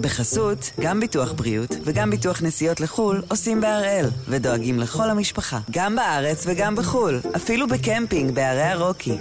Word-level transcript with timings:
בחסות, 0.00 0.70
גם 0.80 1.00
ביטוח 1.00 1.32
בריאות 1.32 1.76
וגם 1.84 2.10
ביטוח 2.10 2.42
נסיעות 2.42 2.80
לחו"ל 2.80 3.22
עושים 3.28 3.60
בהראל, 3.60 4.06
ודואגים 4.28 4.78
לכל 4.78 5.10
המשפחה, 5.10 5.58
גם 5.70 5.96
בארץ 5.96 6.44
וגם 6.46 6.76
בחו"ל, 6.76 7.20
אפילו 7.36 7.66
בקמפינג 7.68 8.34
בערי 8.34 8.62
הרוקי. 8.62 9.18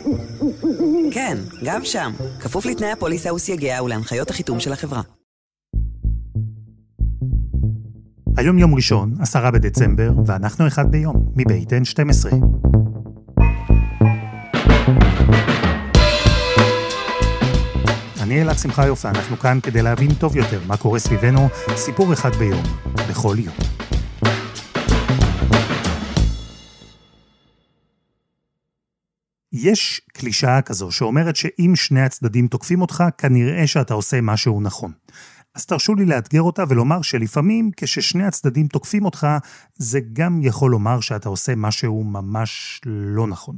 כן, 1.12 1.38
גם 1.64 1.86
שם, 1.86 2.12
כפוף 2.40 2.66
לתנאי 2.66 2.92
הפוליסה 2.92 3.34
וסייגיה 3.34 3.84
ולהנחיות 3.84 4.30
החיתום 4.30 4.60
של 4.60 4.74
החברה. 4.74 5.02
היום 8.38 8.58
יום 8.58 8.76
ראשון, 8.76 9.14
עשרה 9.20 9.52
בדצמבר, 9.52 10.12
ואנחנו 10.26 10.68
אחד 10.68 10.92
ביום, 10.92 11.16
מבית 11.36 11.70
N12. 11.74 12.36
אני 18.30 18.42
אלעד 18.42 18.58
שמחיוף, 18.58 19.06
ואנחנו 19.06 19.38
כאן 19.38 19.60
כדי 19.64 19.82
להבין 19.82 20.14
טוב 20.14 20.36
יותר 20.36 20.62
מה 20.68 20.78
קורה 20.78 21.00
סביבנו, 21.00 21.48
סיפור 21.76 22.14
אחד 22.14 22.36
ביום, 22.36 22.64
בכל 23.10 23.36
יום. 23.40 23.56
יש 29.54 30.02
קלישאה 30.14 30.62
כזו 30.62 30.92
שאומרת 30.92 31.36
שאם 31.36 31.74
שני 31.76 32.02
הצדדים 32.02 32.48
תוקפים 32.48 32.82
אותך, 32.82 33.04
כנראה 33.18 33.68
שאתה 33.68 33.94
עושה 33.94 34.22
משהו 34.22 34.62
נכון. 34.62 34.92
אז 35.56 35.66
תרשו 35.66 35.96
לי 35.96 36.06
לאתגר 36.06 36.42
אותה 36.42 36.64
ולומר 36.70 37.02
שלפעמים 37.02 37.72
כששני 37.78 38.24
הצדדים 38.24 38.68
תוקפים 38.68 39.06
אותך, 39.06 39.28
זה 39.76 40.00
גם 40.14 40.40
יכול 40.42 40.72
לומר 40.72 41.00
שאתה 41.00 41.30
עושה 41.30 41.56
משהו 41.56 42.04
ממש 42.04 42.82
לא 42.86 43.28
נכון. 43.28 43.56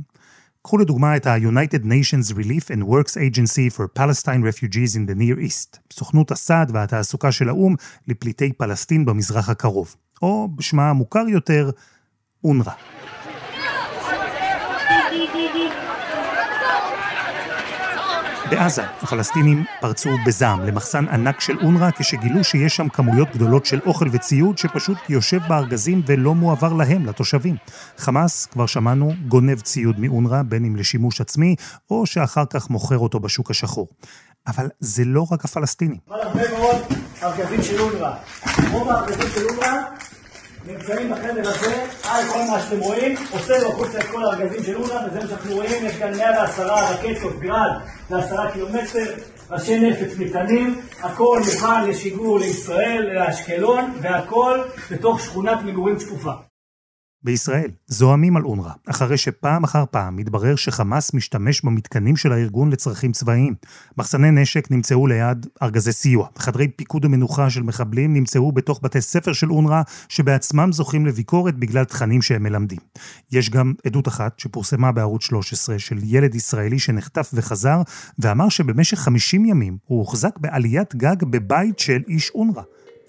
קחו 0.64 0.78
לדוגמה 0.78 1.16
את 1.16 1.28
ה-United 1.28 1.84
Nations 1.84 2.34
Relief 2.34 2.66
and 2.76 2.84
Works 2.84 3.16
Agency 3.16 3.78
for 3.78 3.86
Palestine 4.00 4.44
Refugees 4.44 4.96
in 4.96 5.10
the 5.10 5.16
Near 5.16 5.48
East, 5.48 5.80
סוכנות 5.94 6.32
הסעד 6.32 6.72
והתעסוקה 6.74 7.32
של 7.32 7.50
האו"ם 7.50 7.76
לפליטי 8.08 8.54
פלסטין 8.54 9.06
במזרח 9.06 9.50
הקרוב, 9.50 9.96
או 10.22 10.50
בשמה 10.56 10.90
המוכר 10.90 11.24
יותר, 11.28 11.70
אונר"א. 12.44 12.72
בעזה, 18.52 18.84
הפלסטינים 19.02 19.66
פרצו 19.82 20.10
בזעם 20.26 20.66
למחסן 20.66 21.08
ענק 21.08 21.40
של 21.40 21.58
אונר"א 21.64 21.90
כשגילו 21.92 22.44
שיש 22.44 22.76
שם 22.76 22.90
כמויות 22.90 23.28
גדולות 23.36 23.66
של 23.66 23.80
אוכל 23.86 24.08
וציוד 24.12 24.58
שפשוט 24.58 24.98
יושב 25.10 25.40
בארגזים 25.50 26.02
ולא 26.06 26.36
מועבר 26.36 26.74
להם, 26.74 27.06
לתושבים. 27.06 27.56
חמאס, 27.98 28.46
כבר 28.46 28.66
שמענו, 28.66 29.14
גונב 29.28 29.60
ציוד 29.60 30.00
מאונר"א, 30.00 30.42
בין 30.42 30.66
אם 30.66 30.76
לשימוש 30.76 31.22
עצמי, 31.22 31.56
או 31.92 32.06
שאחר 32.06 32.46
כך 32.46 32.70
מוכר 32.70 32.98
אותו 32.98 33.20
בשוק 33.20 33.52
השחור. 33.52 33.88
אבל 34.48 34.70
זה 34.80 35.06
לא 35.06 35.28
רק 35.32 35.46
הפלסטינים. 35.46 35.98
הרבה 36.10 36.52
מאוד 36.52 36.82
ארגזים 37.24 37.64
של 37.64 37.82
אונר"א. 37.82 38.12
רוב 38.72 38.90
הארגזים 38.90 39.30
של 39.36 39.46
אונר"א 39.46 39.74
נמצאים 40.66 41.12
בחדר 41.12 41.50
הזה, 41.50 41.86
על 42.10 42.26
כל 42.26 42.40
מה 42.52 42.60
שאתם 42.60 42.80
רואים, 42.80 43.16
עושה 43.32 43.54
בחוץ 43.68 43.96
את 43.96 44.04
כל 44.04 44.26
הארגזים 44.26 44.64
של 44.64 44.76
אונר"א, 44.76 45.08
וזה 45.08 45.20
מה 45.20 45.28
שאנחנו 45.28 45.56
רואים, 45.56 45.86
יש 45.86 45.96
כאן 45.96 46.18
110 46.18 46.74
רקטות 46.74 47.40
גראד 47.40 47.72
ל-10 48.10 48.52
קילומטר, 48.54 49.14
ראשי 49.52 49.80
נפץ 49.80 50.18
מטענים, 50.18 50.82
הכל 51.02 51.42
מוכן 51.46 51.90
לשיגור 51.90 52.40
לישראל, 52.40 53.10
לאשקלון, 53.14 53.94
והכל 54.02 54.60
בתוך 54.92 55.22
שכונת 55.22 55.62
מגורים 55.64 55.98
צפופה. 55.98 56.51
בישראל 57.24 57.70
זועמים 57.88 58.38
על 58.38 58.44
אונר"א, 58.44 58.72
אחרי 58.90 59.18
שפעם 59.18 59.64
אחר 59.64 59.84
פעם 59.92 60.16
מתברר 60.16 60.56
שחמאס 60.56 61.14
משתמש 61.14 61.62
במתקנים 61.66 62.18
של 62.18 62.32
הארגון 62.32 62.72
לצרכים 62.72 63.12
צבאיים. 63.12 63.56
מחסני 63.98 64.32
נשק 64.32 64.72
נמצאו 64.72 65.08
ליד 65.08 65.48
ארגזי 65.62 65.92
סיוע. 65.92 66.28
חדרי 66.38 66.68
פיקוד 66.68 67.06
ומנוחה 67.06 67.50
של 67.50 67.64
מחבלים 67.64 68.14
נמצאו 68.14 68.52
בתוך 68.52 68.80
בתי 68.84 69.02
ספר 69.02 69.34
של 69.34 69.52
אונר"א, 69.52 69.82
שבעצמם 70.10 70.72
זוכים 70.72 71.06
לביקורת 71.06 71.56
בגלל 71.56 71.84
תכנים 71.84 72.22
שהם 72.22 72.44
מלמדים. 72.44 72.80
יש 73.32 73.50
גם 73.50 73.74
עדות 73.86 74.08
אחת 74.08 74.40
שפורסמה 74.40 74.92
בערוץ 74.92 75.24
13 75.24 75.80
של 75.80 75.98
ילד 76.04 76.36
ישראלי 76.36 76.80
שנחטף 76.80 77.32
וחזר, 77.34 77.82
ואמר 78.20 78.50
שבמשך 78.50 78.98
50 78.98 79.46
ימים 79.46 79.78
הוא 79.86 80.00
הוחזק 80.00 80.38
בעליית 80.38 80.96
גג 80.96 81.24
בבית 81.24 81.80
של 81.80 82.02
איש 82.08 82.32
אונר"א. 82.36 82.62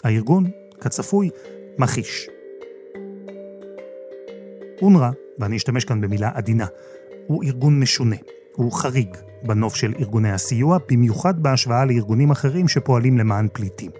הארגון, 0.05 0.51
כצפוי, 0.81 1.31
מכיש. 1.79 2.42
אונר"א, 4.83 5.11
ואני 5.39 5.57
אשתמש 5.57 5.85
כאן 5.85 6.01
במילה 6.01 6.31
עדינה, 6.35 6.67
הוא 7.27 7.45
ארגון 7.45 7.81
משונה, 7.81 8.17
הוא 8.57 8.73
חריג 8.73 9.17
בנוף 9.43 9.75
של 9.75 9.95
ארגוני 9.99 10.33
הסיוע, 10.33 10.79
במיוחד 10.91 11.43
בהשוואה 11.43 11.85
לארגונים 11.85 12.31
אחרים 12.31 12.69
שפועלים 12.69 13.19
למען 13.19 13.49
פליטים. 13.53 13.91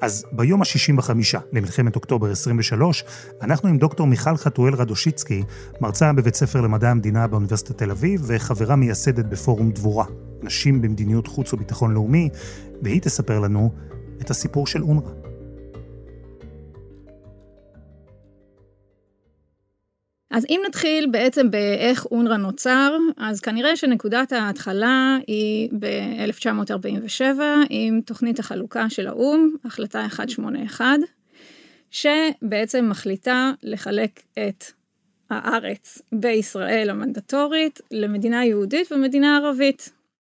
אז 0.00 0.24
ביום 0.32 0.62
ה-65 0.62 1.10
למלחמת 1.52 1.96
אוקטובר 1.96 2.30
23, 2.30 3.04
אנחנו 3.42 3.68
עם 3.68 3.78
דוקטור 3.78 4.06
מיכל 4.06 4.36
חתואל 4.36 4.74
רדושיצקי, 4.74 5.42
מרצה 5.80 6.12
בבית 6.12 6.34
ספר 6.34 6.60
למדע 6.60 6.90
המדינה 6.90 7.26
באוניברסיטת 7.26 7.78
תל 7.78 7.90
אביב 7.90 8.22
וחברה 8.26 8.76
מייסדת 8.76 9.24
בפורום 9.24 9.70
דבורה, 9.70 10.04
נשים 10.42 10.82
במדיניות 10.82 11.26
חוץ 11.26 11.52
וביטחון 11.52 11.94
לאומי, 11.94 12.28
והיא 12.82 13.00
תספר 13.00 13.40
לנו 13.40 13.72
את 14.20 14.30
הסיפור 14.30 14.66
של 14.66 14.82
אונר"א. 14.82 15.27
אז 20.30 20.46
אם 20.48 20.60
נתחיל 20.68 21.06
בעצם 21.10 21.50
באיך 21.50 22.06
אונר"א 22.06 22.36
נוצר, 22.36 22.96
אז 23.16 23.40
כנראה 23.40 23.76
שנקודת 23.76 24.32
ההתחלה 24.32 25.16
היא 25.26 25.70
ב-1947 25.78 27.40
עם 27.70 28.00
תוכנית 28.00 28.38
החלוקה 28.38 28.90
של 28.90 29.06
האו"ם, 29.06 29.54
החלטה 29.64 30.06
181, 30.18 30.84
שבעצם 31.90 32.86
מחליטה 32.90 33.52
לחלק 33.62 34.22
את 34.32 34.64
הארץ 35.30 35.98
בישראל 36.12 36.90
המנדטורית 36.90 37.80
למדינה 37.90 38.44
יהודית 38.44 38.92
ומדינה 38.92 39.36
ערבית. 39.36 39.92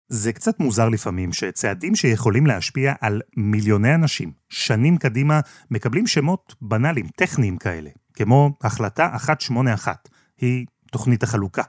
זה 0.07 0.33
קצת 0.33 0.59
מוזר 0.59 0.89
לפעמים 0.89 1.33
שצעדים 1.33 1.95
שיכולים 1.95 2.47
להשפיע 2.47 2.93
על 3.01 3.21
מיליוני 3.37 3.95
אנשים 3.95 4.31
שנים 4.49 4.97
קדימה 4.97 5.39
מקבלים 5.71 6.07
שמות 6.07 6.55
בנאליים, 6.61 7.07
טכניים 7.15 7.57
כאלה. 7.57 7.89
כמו 8.19 8.51
החלטה 8.61 9.09
181, 9.13 10.09
היא 10.37 10.65
תוכנית 10.91 11.23
החלוקה. 11.23 11.63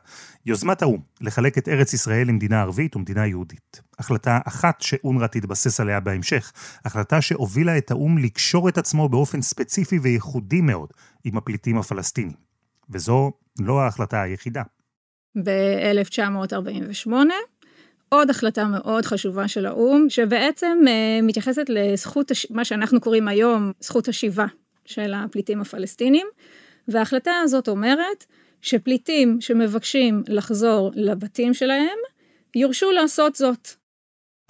יוזמת 0.46 0.82
האו"ם, 0.82 1.00
לחלק 1.20 1.58
את 1.58 1.68
ארץ 1.68 1.92
ישראל 1.92 2.28
למדינה 2.28 2.60
ערבית 2.60 2.96
ומדינה 2.96 3.26
יהודית. 3.26 3.80
החלטה 3.98 4.38
אחת 4.44 4.80
שאונר"א 4.80 5.26
תתבסס 5.26 5.80
עליה 5.80 6.00
בהמשך. 6.00 6.52
החלטה 6.84 7.20
שהובילה 7.20 7.78
את 7.78 7.90
האו"ם 7.90 8.18
לקשור 8.18 8.68
את 8.68 8.78
עצמו 8.78 9.08
באופן 9.08 9.42
ספציפי 9.42 9.98
וייחודי 9.98 10.60
מאוד 10.60 10.88
עם 11.24 11.36
הפליטים 11.36 11.78
הפלסטינים. 11.78 12.36
וזו 12.90 13.32
לא 13.58 13.80
ההחלטה 13.80 14.22
היחידה. 14.22 14.62
ב-1948, 15.44 17.10
עוד 18.08 18.30
החלטה 18.30 18.64
מאוד 18.64 19.04
חשובה 19.04 19.48
של 19.48 19.66
האו"ם, 19.66 20.06
שבעצם 20.08 20.78
uh, 20.84 21.24
מתייחסת 21.24 21.64
לזכות. 21.68 22.32
מה 22.50 22.64
שאנחנו 22.64 23.00
קוראים 23.00 23.28
היום 23.28 23.72
זכות 23.80 24.08
השיבה 24.08 24.46
של 24.90 25.14
הפליטים 25.14 25.60
הפלסטינים, 25.60 26.26
וההחלטה 26.88 27.32
הזאת 27.42 27.68
אומרת 27.68 28.26
שפליטים 28.62 29.40
שמבקשים 29.40 30.22
לחזור 30.28 30.90
לבתים 30.94 31.54
שלהם, 31.54 31.98
יורשו 32.54 32.90
לעשות 32.90 33.36
זאת. 33.36 33.68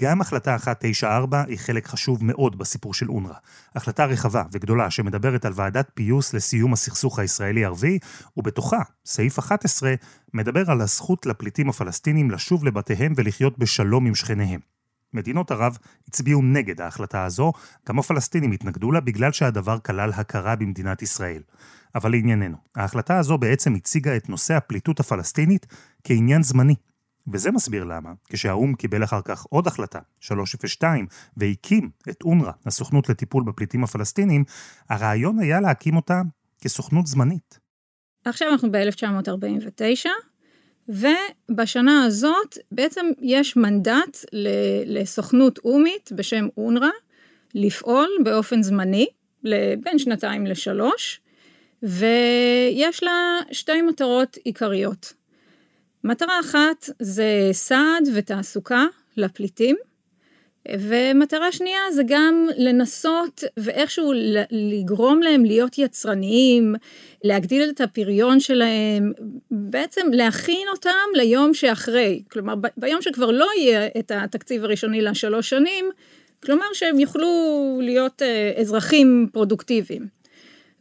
גם 0.02 0.20
החלטה 0.20 0.56
194 0.66 1.44
היא 1.48 1.58
חלק 1.58 1.86
חשוב 1.86 2.24
מאוד 2.24 2.58
בסיפור 2.58 2.94
של 2.94 3.08
אונר"א. 3.08 3.34
החלטה 3.74 4.04
רחבה 4.04 4.42
וגדולה 4.52 4.90
שמדברת 4.90 5.44
על 5.44 5.52
ועדת 5.56 5.90
פיוס 5.94 6.34
לסיום 6.34 6.72
הסכסוך 6.72 7.18
הישראלי-ערבי, 7.18 7.98
ובתוכה, 8.36 8.82
סעיף 9.06 9.38
11, 9.38 9.94
מדבר 10.34 10.70
על 10.70 10.80
הזכות 10.80 11.26
לפליטים 11.26 11.68
הפלסטינים 11.68 12.30
לשוב 12.30 12.64
לבתיהם 12.64 13.12
ולחיות 13.16 13.58
בשלום 13.58 14.06
עם 14.06 14.14
שכניהם. 14.14 14.69
מדינות 15.14 15.50
ערב 15.50 15.78
הצביעו 16.08 16.42
נגד 16.42 16.80
ההחלטה 16.80 17.24
הזו, 17.24 17.52
גם 17.88 17.98
הפלסטינים 17.98 18.52
התנגדו 18.52 18.92
לה 18.92 19.00
בגלל 19.00 19.32
שהדבר 19.32 19.78
כלל 19.78 20.10
הכרה 20.12 20.56
במדינת 20.56 21.02
ישראל. 21.02 21.42
אבל 21.94 22.10
לענייננו, 22.10 22.56
ההחלטה 22.76 23.18
הזו 23.18 23.38
בעצם 23.38 23.74
הציגה 23.74 24.16
את 24.16 24.28
נושא 24.28 24.54
הפליטות 24.54 25.00
הפלסטינית 25.00 25.66
כעניין 26.04 26.42
זמני. 26.42 26.74
וזה 27.32 27.50
מסביר 27.50 27.84
למה, 27.84 28.12
כשהאו"ם 28.28 28.74
קיבל 28.74 29.04
אחר 29.04 29.20
כך 29.24 29.42
עוד 29.42 29.66
החלטה, 29.66 29.98
302, 30.20 31.06
והקים 31.36 31.90
את 32.10 32.22
אונר"א, 32.22 32.50
הסוכנות 32.66 33.08
לטיפול 33.08 33.44
בפליטים 33.46 33.84
הפלסטינים, 33.84 34.44
הרעיון 34.88 35.38
היה 35.38 35.60
להקים 35.60 35.96
אותה 35.96 36.22
כסוכנות 36.60 37.06
זמנית. 37.06 37.58
עכשיו 38.24 38.48
אנחנו 38.48 38.72
ב-1949, 38.72 40.08
ובשנה 40.90 42.04
הזאת 42.04 42.58
בעצם 42.72 43.06
יש 43.20 43.56
מנדט 43.56 44.24
לסוכנות 44.86 45.58
אומית 45.64 46.12
בשם 46.12 46.48
אונר"א 46.56 46.90
לפעול 47.54 48.08
באופן 48.24 48.62
זמני 48.62 49.06
בין 49.80 49.98
שנתיים 49.98 50.46
לשלוש, 50.46 51.20
ויש 51.82 53.02
לה 53.02 53.38
שתי 53.52 53.82
מטרות 53.82 54.36
עיקריות. 54.44 55.12
מטרה 56.04 56.40
אחת 56.40 56.90
זה 56.98 57.48
סעד 57.52 58.08
ותעסוקה 58.14 58.86
לפליטים, 59.16 59.76
ומטרה 60.68 61.52
שנייה 61.52 61.80
זה 61.92 62.02
גם 62.06 62.46
לנסות 62.56 63.44
ואיכשהו 63.56 64.12
לגרום 64.50 65.22
להם 65.22 65.44
להיות 65.44 65.78
יצרניים, 65.78 66.74
להגדיל 67.24 67.70
את 67.70 67.80
הפריון 67.80 68.40
שלהם, 68.40 69.12
בעצם 69.50 70.06
להכין 70.12 70.68
אותם 70.68 71.08
ליום 71.14 71.54
שאחרי. 71.54 72.22
כלומר, 72.30 72.54
ביום 72.76 73.02
שכבר 73.02 73.30
לא 73.30 73.46
יהיה 73.58 73.88
את 73.98 74.10
התקציב 74.14 74.64
הראשוני 74.64 75.00
לשלוש 75.00 75.50
שנים, 75.50 75.90
כלומר 76.42 76.66
שהם 76.72 76.98
יוכלו 76.98 77.28
להיות 77.82 78.22
אה, 78.22 78.52
אזרחים 78.56 79.28
פרודוקטיביים. 79.32 80.06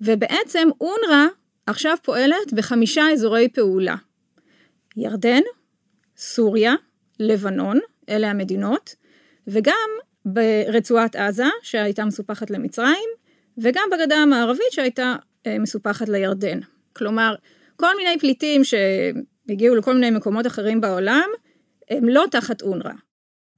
ובעצם 0.02 0.70
אונר"א 0.82 1.28
עכשיו 1.66 1.96
פועלת 2.04 2.54
בחמישה 2.54 3.04
אזורי 3.14 3.48
פעולה. 3.50 3.96
ירדן, 4.98 5.42
סוריה, 6.18 6.74
לבנון, 7.20 7.80
אלה 8.10 8.30
המדינות, 8.30 8.96
וגם 9.52 9.90
ברצועת 10.26 11.16
עזה, 11.16 11.46
שהייתה 11.64 12.06
מסופחת 12.06 12.50
למצרים, 12.50 13.10
וגם 13.58 13.84
בגדה 13.92 14.16
המערבית 14.16 14.72
שהייתה 14.72 15.16
אה, 15.48 15.60
מסופחת 15.60 16.10
לירדן. 16.10 16.60
כלומר, 16.94 17.36
כל 17.76 17.98
מיני 17.98 18.20
פליטים 18.20 18.62
שהגיעו 18.64 19.76
לכל 19.76 19.94
מיני 19.94 20.12
מקומות 20.12 20.48
אחרים 20.48 20.82
בעולם, 20.82 21.30
הם 21.90 22.10
לא 22.10 22.26
תחת 22.32 22.62
אונר"א. 22.62 22.94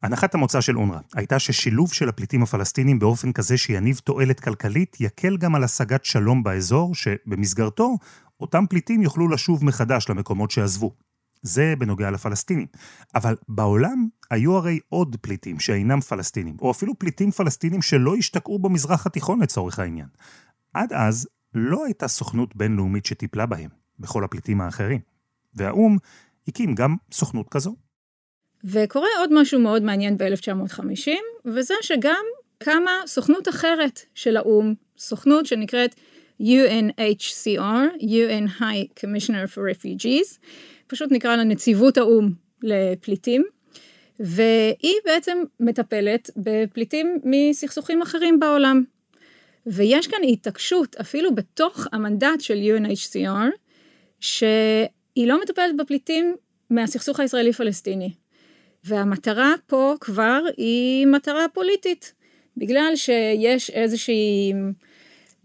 הנחת 0.03 0.35
המוצא 0.35 0.61
של 0.61 0.77
אונר"א 0.77 0.99
הייתה 1.15 1.39
ששילוב 1.39 1.93
של 1.93 2.09
הפליטים 2.09 2.43
הפלסטינים 2.43 2.99
באופן 2.99 3.33
כזה 3.33 3.57
שיניב 3.57 3.97
תועלת 4.03 4.39
כלכלית, 4.39 4.97
יקל 4.99 5.37
גם 5.37 5.55
על 5.55 5.63
השגת 5.63 6.05
שלום 6.05 6.43
באזור, 6.43 6.95
שבמסגרתו 6.95 7.97
אותם 8.39 8.65
פליטים 8.69 9.01
יוכלו 9.01 9.29
לשוב 9.29 9.65
מחדש 9.65 10.09
למקומות 10.09 10.51
שעזבו. 10.51 10.95
זה 11.41 11.73
בנוגע 11.77 12.11
לפלסטינים. 12.11 12.67
אבל 13.15 13.35
בעולם 13.49 14.07
היו 14.31 14.55
הרי 14.55 14.79
עוד 14.89 15.15
פליטים 15.21 15.59
שאינם 15.59 16.01
פלסטינים, 16.01 16.57
או 16.61 16.71
אפילו 16.71 16.99
פליטים 16.99 17.31
פלסטינים 17.31 17.81
שלא 17.81 18.15
השתקעו 18.15 18.59
במזרח 18.59 19.05
התיכון 19.05 19.41
לצורך 19.41 19.79
העניין. 19.79 20.07
עד 20.73 20.93
אז 20.93 21.27
לא 21.53 21.85
הייתה 21.85 22.07
סוכנות 22.07 22.55
בינלאומית 22.55 23.05
שטיפלה 23.05 23.45
בהם, 23.45 23.69
בכל 23.99 24.23
הפליטים 24.23 24.61
האחרים. 24.61 24.99
והאו"ם 25.55 25.97
הקים 26.47 26.75
גם 26.75 26.95
סוכנות 27.11 27.49
כזו. 27.49 27.75
וקורה 28.63 29.09
עוד 29.19 29.29
משהו 29.33 29.59
מאוד 29.59 29.83
מעניין 29.83 30.17
ב-1950, 30.17 31.09
וזה 31.45 31.73
שגם 31.81 32.25
קמה 32.63 32.91
סוכנות 33.05 33.49
אחרת 33.49 34.01
של 34.15 34.37
האו"ם, 34.37 34.73
סוכנות 34.97 35.45
שנקראת 35.45 35.95
UNHCR, 36.41 38.01
UN 38.01 38.59
High 38.59 38.87
Commissioner 38.99 39.47
for 39.47 39.61
Refugees, 39.61 40.39
פשוט 40.91 41.11
נקרא 41.11 41.35
לה 41.35 41.43
נציבות 41.43 41.97
האו"ם 41.97 42.33
לפליטים, 42.63 43.43
והיא 44.19 44.95
בעצם 45.05 45.37
מטפלת 45.59 46.29
בפליטים 46.37 47.19
מסכסוכים 47.23 48.01
אחרים 48.01 48.39
בעולם. 48.39 48.83
ויש 49.65 50.07
כאן 50.07 50.19
התעקשות, 50.27 50.95
אפילו 50.95 51.35
בתוך 51.35 51.87
המנדט 51.91 52.41
של 52.41 52.57
UNHCR, 52.57 53.55
שהיא 54.19 55.27
לא 55.27 55.41
מטפלת 55.41 55.77
בפליטים 55.77 56.35
מהסכסוך 56.69 57.19
הישראלי-פלסטיני. 57.19 58.09
והמטרה 58.83 59.53
פה 59.67 59.95
כבר 60.01 60.41
היא 60.57 61.07
מטרה 61.07 61.45
פוליטית, 61.53 62.13
בגלל 62.57 62.91
שיש 62.95 63.69
איזושהי 63.69 64.53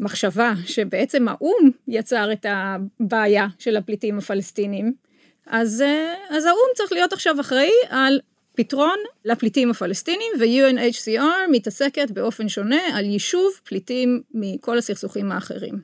מחשבה 0.00 0.52
שבעצם 0.66 1.28
האו"ם 1.28 1.70
יצר 1.88 2.32
את 2.32 2.46
הבעיה 2.48 3.46
של 3.58 3.76
הפליטים 3.76 4.19
הפלסטינים, 4.19 5.06
אז, 5.46 5.84
אז 6.31 6.44
האו"ם 6.44 6.75
צריך 6.75 6.93
להיות 6.93 7.12
עכשיו 7.12 7.40
אחראי 7.40 7.70
על 7.88 8.20
פתרון 8.56 8.98
לפליטים 9.25 9.70
הפלסטינים, 9.70 10.32
ו-UNHCR 10.40 11.50
מתעסקת 11.50 12.10
באופן 12.10 12.48
שונה 12.48 12.81
על 12.94 13.04
יישוב 13.04 13.52
פליטים 13.64 14.22
מכל 14.34 14.78
הסכסוכים 14.78 15.32
האחרים. 15.32 15.81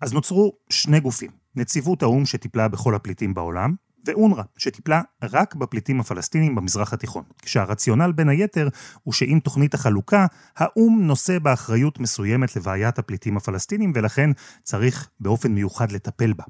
אז 0.00 0.12
נוצרו 0.12 0.52
שני 0.70 1.00
גופים, 1.00 1.30
נציבות 1.56 2.02
האו"ם 2.02 2.26
שטיפלה 2.26 2.68
בכל 2.68 2.94
הפליטים 2.94 3.34
בעולם, 3.34 3.74
ואונר"א, 4.04 4.42
שטיפלה 4.58 5.02
רק 5.22 5.54
בפליטים 5.54 6.00
הפלסטינים 6.00 6.54
במזרח 6.54 6.92
התיכון. 6.92 7.24
כשהרציונל 7.42 8.12
בין 8.12 8.28
היתר 8.28 8.68
הוא 9.02 9.14
שעם 9.14 9.40
תוכנית 9.40 9.74
החלוקה, 9.74 10.26
האו"ם 10.56 11.06
נושא 11.06 11.38
באחריות 11.38 12.00
מסוימת 12.00 12.56
לבעיית 12.56 12.98
הפליטים 12.98 13.36
הפלסטינים, 13.36 13.92
ולכן 13.94 14.30
צריך 14.62 15.08
באופן 15.20 15.52
מיוחד 15.52 15.92
לטפל 15.92 16.32
בה. 16.32 16.44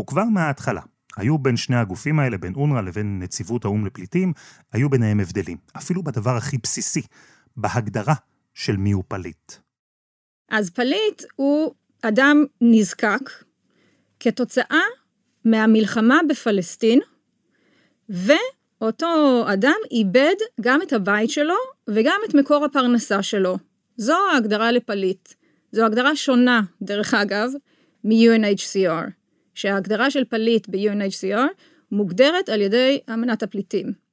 וכבר 0.00 0.24
מההתחלה, 0.24 0.80
היו 1.16 1.38
בין 1.38 1.56
שני 1.56 1.76
הגופים 1.76 2.18
האלה, 2.18 2.38
בין 2.38 2.54
אונר"א 2.54 2.80
לבין 2.80 3.18
נציבות 3.18 3.64
האו"ם 3.64 3.86
לפליטים, 3.86 4.32
היו 4.72 4.90
ביניהם 4.90 5.20
הבדלים. 5.20 5.58
אפילו 5.76 6.02
בדבר 6.02 6.36
הכי 6.36 6.58
בסיסי, 6.58 7.02
בהגדרה 7.56 8.14
של 8.54 8.76
מיהו 8.76 9.02
פליט. 9.08 9.52
אז 10.50 10.70
פליט 10.70 11.22
הוא 11.36 11.74
אדם 12.02 12.44
נזקק 12.60 13.30
כתוצאה 14.20 14.82
מהמלחמה 15.44 16.20
בפלסטין, 16.28 17.00
ואותו 18.08 19.44
אדם 19.52 19.76
איבד 19.90 20.34
גם 20.60 20.82
את 20.82 20.92
הבית 20.92 21.30
שלו 21.30 21.54
וגם 21.88 22.20
את 22.28 22.34
מקור 22.34 22.64
הפרנסה 22.64 23.22
שלו. 23.22 23.58
זו 23.96 24.16
ההגדרה 24.32 24.72
לפליט. 24.72 25.28
זו 25.72 25.84
הגדרה 25.84 26.16
שונה, 26.16 26.60
דרך 26.82 27.14
אגב, 27.14 27.50
מ-UNHCR. 28.04 29.23
שההגדרה 29.54 30.10
של 30.10 30.24
פליט 30.24 30.68
ב-UNHCR 30.68 31.48
מוגדרת 31.92 32.48
על 32.48 32.60
ידי 32.60 32.98
אמנת 33.14 33.42
הפליטים. 33.42 34.04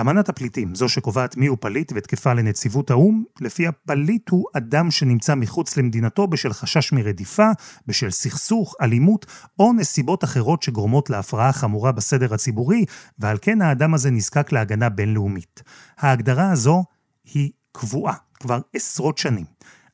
אמנת 0.00 0.28
הפליטים, 0.28 0.74
זו 0.74 0.88
שקובעת 0.88 1.36
מיהו 1.36 1.60
פליט 1.60 1.92
ותקפה 1.94 2.34
לנציבות 2.34 2.90
האו"ם, 2.90 3.24
לפיה 3.40 3.66
פליט 3.66 4.28
הוא 4.28 4.44
אדם 4.56 4.90
שנמצא 4.90 5.34
מחוץ 5.34 5.76
למדינתו 5.76 6.26
בשל 6.26 6.52
חשש 6.52 6.92
מרדיפה, 6.92 7.48
בשל 7.86 8.10
סכסוך, 8.10 8.74
אלימות 8.82 9.26
או 9.58 9.72
נסיבות 9.72 10.24
אחרות 10.24 10.62
שגורמות 10.62 11.10
להפרעה 11.10 11.52
חמורה 11.52 11.92
בסדר 11.92 12.34
הציבורי, 12.34 12.84
ועל 13.18 13.36
כן 13.42 13.62
האדם 13.62 13.94
הזה 13.94 14.10
נזקק 14.10 14.52
להגנה 14.52 14.88
בינלאומית. 14.88 15.62
ההגדרה 15.98 16.50
הזו 16.50 16.84
היא 17.24 17.50
קבועה 17.72 18.14
כבר 18.34 18.60
עשרות 18.74 19.18
שנים, 19.18 19.46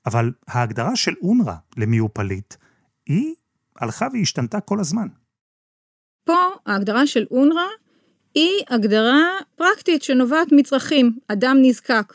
אבל 0.06 0.32
ההגדרה 0.48 0.96
של 0.96 1.14
אונר"א 1.22 1.54
למיהו 1.76 2.08
פליט 2.14 2.54
היא 3.06 3.34
הלכה 3.80 4.08
והשתנתה 4.12 4.60
כל 4.60 4.80
הזמן. 4.80 5.06
פה 6.24 6.42
ההגדרה 6.66 7.06
של 7.06 7.26
אונר"א 7.30 7.60
היא 8.34 8.62
הגדרה 8.68 9.38
פרקטית 9.56 10.02
שנובעת 10.02 10.52
מצרכים, 10.52 11.18
אדם 11.28 11.58
נזקק. 11.62 12.12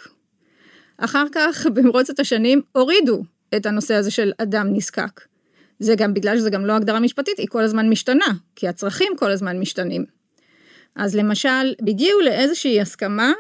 אחר 0.98 1.26
כך, 1.32 1.66
במרוץ 1.76 2.10
השנים, 2.20 2.62
הורידו 2.72 3.24
את 3.56 3.66
הנושא 3.66 3.94
הזה 3.94 4.12
של 4.12 4.32
אדם 4.38 4.68
נזקק. 4.74 5.22
זה 5.80 5.96
גם 5.96 6.14
בגלל 6.14 6.38
שזה 6.38 6.50
גם 6.50 6.66
לא 6.66 6.74
הגדרה 6.74 7.00
משפטית, 7.00 7.38
היא 7.38 7.48
כל 7.50 7.62
הזמן 7.62 7.90
משתנה, 7.90 8.28
כי 8.56 8.68
הצרכים 8.68 9.14
כל 9.18 9.32
הזמן 9.32 9.60
משתנים. 9.60 10.06
אז 10.96 11.16
למשל, 11.16 11.74
הגיעו 11.88 12.22
לאיזושהי 12.22 12.82
הסכמה 12.82 13.32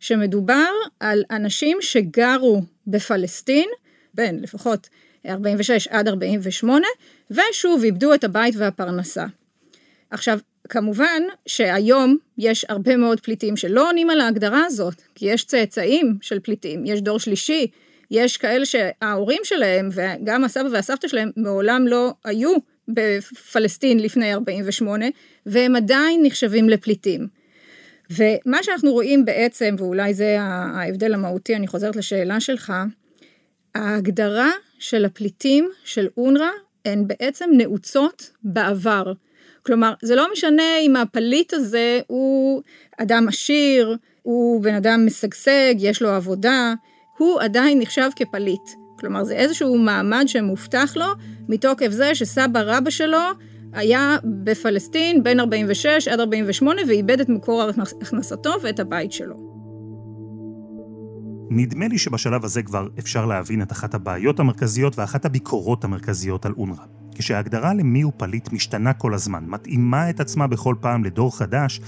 שמדובר 0.00 0.70
על 1.00 1.22
אנשים 1.30 1.78
שגרו 1.80 2.62
בפלסטין, 2.86 3.68
בין 4.14 4.40
לפחות 4.40 4.88
46 5.26 5.88
עד 5.88 6.08
48, 6.08 6.86
ושוב 7.30 7.82
איבדו 7.84 8.14
את 8.14 8.24
הבית 8.24 8.54
והפרנסה. 8.56 9.26
עכשיו, 10.10 10.38
כמובן 10.68 11.22
שהיום 11.46 12.16
יש 12.38 12.66
הרבה 12.68 12.96
מאוד 12.96 13.20
פליטים 13.20 13.56
שלא 13.56 13.88
עונים 13.88 14.10
על 14.10 14.20
ההגדרה 14.20 14.64
הזאת, 14.66 14.94
כי 15.14 15.26
יש 15.26 15.44
צאצאים 15.44 16.18
של 16.20 16.40
פליטים, 16.40 16.86
יש 16.86 17.00
דור 17.00 17.18
שלישי, 17.18 17.66
יש 18.10 18.36
כאלה 18.36 18.64
שההורים 18.66 19.40
שלהם 19.44 19.88
וגם 19.92 20.44
הסבא 20.44 20.68
והסבתא 20.72 21.08
שלהם 21.08 21.30
מעולם 21.36 21.86
לא 21.86 22.14
היו 22.24 22.52
בפלסטין 22.88 24.00
לפני 24.00 24.32
48, 24.32 25.06
והם 25.46 25.76
עדיין 25.76 26.20
נחשבים 26.22 26.68
לפליטים. 26.68 27.28
ומה 28.10 28.62
שאנחנו 28.62 28.92
רואים 28.92 29.24
בעצם, 29.24 29.74
ואולי 29.78 30.14
זה 30.14 30.36
ההבדל 30.40 31.14
המהותי, 31.14 31.56
אני 31.56 31.66
חוזרת 31.66 31.96
לשאלה 31.96 32.40
שלך, 32.40 32.72
ההגדרה 33.74 34.50
של 34.78 35.04
הפליטים 35.04 35.70
של 35.84 36.08
אונר"א 36.16 36.67
הן 36.84 37.06
בעצם 37.06 37.50
נעוצות 37.52 38.30
בעבר. 38.42 39.12
כלומר, 39.62 39.92
זה 40.02 40.14
לא 40.14 40.26
משנה 40.32 40.78
אם 40.80 40.96
הפליט 40.96 41.54
הזה 41.54 42.00
הוא 42.06 42.62
אדם 42.98 43.28
עשיר, 43.28 43.96
הוא 44.22 44.62
בן 44.62 44.74
אדם 44.74 45.06
משגשג, 45.06 45.74
יש 45.78 46.02
לו 46.02 46.08
עבודה, 46.08 46.74
הוא 47.18 47.40
עדיין 47.40 47.78
נחשב 47.78 48.10
כפליט. 48.16 48.70
כלומר, 48.98 49.24
זה 49.24 49.34
איזשהו 49.34 49.78
מעמד 49.78 50.24
שמובטח 50.26 50.96
לו 50.96 51.06
מתוקף 51.48 51.90
זה 51.90 52.14
שסבא 52.14 52.60
רבא 52.60 52.90
שלו 52.90 53.18
היה 53.72 54.16
בפלסטין 54.24 55.22
בין 55.22 55.40
46 55.40 56.08
עד 56.08 56.20
48 56.20 56.82
ואיבד 56.88 57.20
את 57.20 57.28
מקור 57.28 57.62
הכנסתו 58.02 58.50
ואת 58.62 58.80
הבית 58.80 59.12
שלו. 59.12 59.57
נדמה 61.50 61.88
לי 61.88 61.98
שבשלב 61.98 62.44
הזה 62.44 62.62
כבר 62.62 62.88
אפשר 62.98 63.26
להבין 63.26 63.62
את 63.62 63.72
אחת 63.72 63.94
הבעיות 63.94 64.40
המרכזיות 64.40 64.98
ואחת 64.98 65.24
הביקורות 65.24 65.84
המרכזיות 65.84 66.46
על 66.46 66.54
אונר"א. 66.56 66.84
כשההגדרה 67.14 67.74
למי 67.74 68.02
הוא 68.02 68.12
פליט 68.16 68.52
משתנה 68.52 68.92
כל 68.92 69.14
הזמן, 69.14 69.44
מתאימה 69.46 70.10
את 70.10 70.20
עצמה 70.20 70.46
בכל 70.46 70.74
פעם 70.80 71.04
לדור 71.04 71.38
חדש, 71.38 71.80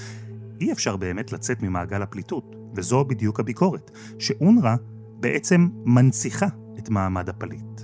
אי 0.61 0.73
אפשר 0.73 0.97
באמת 0.97 1.33
לצאת 1.33 1.63
ממעגל 1.63 2.03
הפליטות. 2.03 2.57
וזו 2.77 3.05
בדיוק 3.05 3.41
הביקורת, 3.41 3.91
שאונר"א 4.19 4.75
בעצם 5.21 5.69
מנציחה 5.85 6.47
את 6.79 6.89
מעמד 6.89 7.29
הפליט. 7.29 7.81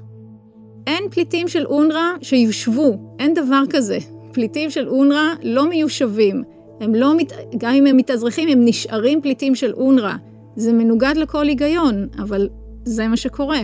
אין 0.86 1.04
פליטים 1.10 1.48
של 1.48 1.66
אונר"א 1.66 2.24
שיושבו, 2.24 3.16
אין 3.18 3.34
דבר 3.34 3.62
כזה. 3.70 3.98
פליטים 4.32 4.70
של 4.70 4.88
אונר"א 4.88 5.34
לא 5.42 5.68
מיושבים. 5.68 6.42
הם 6.80 6.94
לא, 6.94 7.16
מת... 7.16 7.32
גם 7.58 7.72
אם 7.74 7.86
הם 7.86 7.96
מתאזרחים, 7.96 8.48
הם 8.48 8.58
נשארים 8.64 9.22
פליטים 9.22 9.54
של 9.54 9.72
אונר"א. 9.72 10.16
זה 10.56 10.72
מנוגד 10.72 11.14
לכל 11.16 11.48
היגיון, 11.48 12.08
אבל 12.18 12.48
זה 12.84 13.08
מה 13.08 13.16
שקורה. 13.16 13.60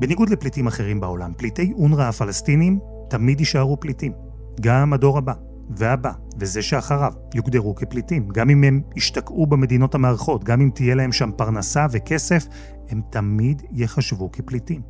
בניגוד 0.00 0.30
לפליטים 0.30 0.66
אחרים 0.66 1.00
בעולם, 1.00 1.32
פליטי 1.36 1.72
אונר"א 1.76 2.02
הפלסטינים 2.02 2.78
תמיד 3.10 3.40
יישארו 3.40 3.80
פליטים. 3.80 4.12
גם 4.60 4.92
הדור 4.92 5.18
הבא 5.18 5.32
והבא 5.76 6.12
וזה 6.38 6.62
שאחריו 6.62 7.12
יוגדרו 7.34 7.74
כפליטים. 7.74 8.28
גם 8.28 8.50
אם 8.50 8.64
הם 8.64 8.82
ישתקעו 8.96 9.46
במדינות 9.46 9.94
המארחות, 9.94 10.44
גם 10.44 10.60
אם 10.60 10.70
תהיה 10.74 10.94
להם 10.94 11.12
שם 11.12 11.30
פרנסה 11.36 11.86
וכסף, 11.92 12.46
הם 12.88 13.00
תמיד 13.10 13.62
ייחשבו 13.72 14.32
כפליטים. 14.32 14.82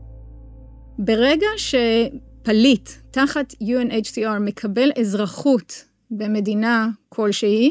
ברגע 0.98 1.46
שפליט 1.56 2.90
תחת 3.10 3.54
UNHCR 3.62 4.38
מקבל 4.40 4.90
אזרחות 5.00 5.84
במדינה 6.10 6.88
כלשהי, 7.08 7.70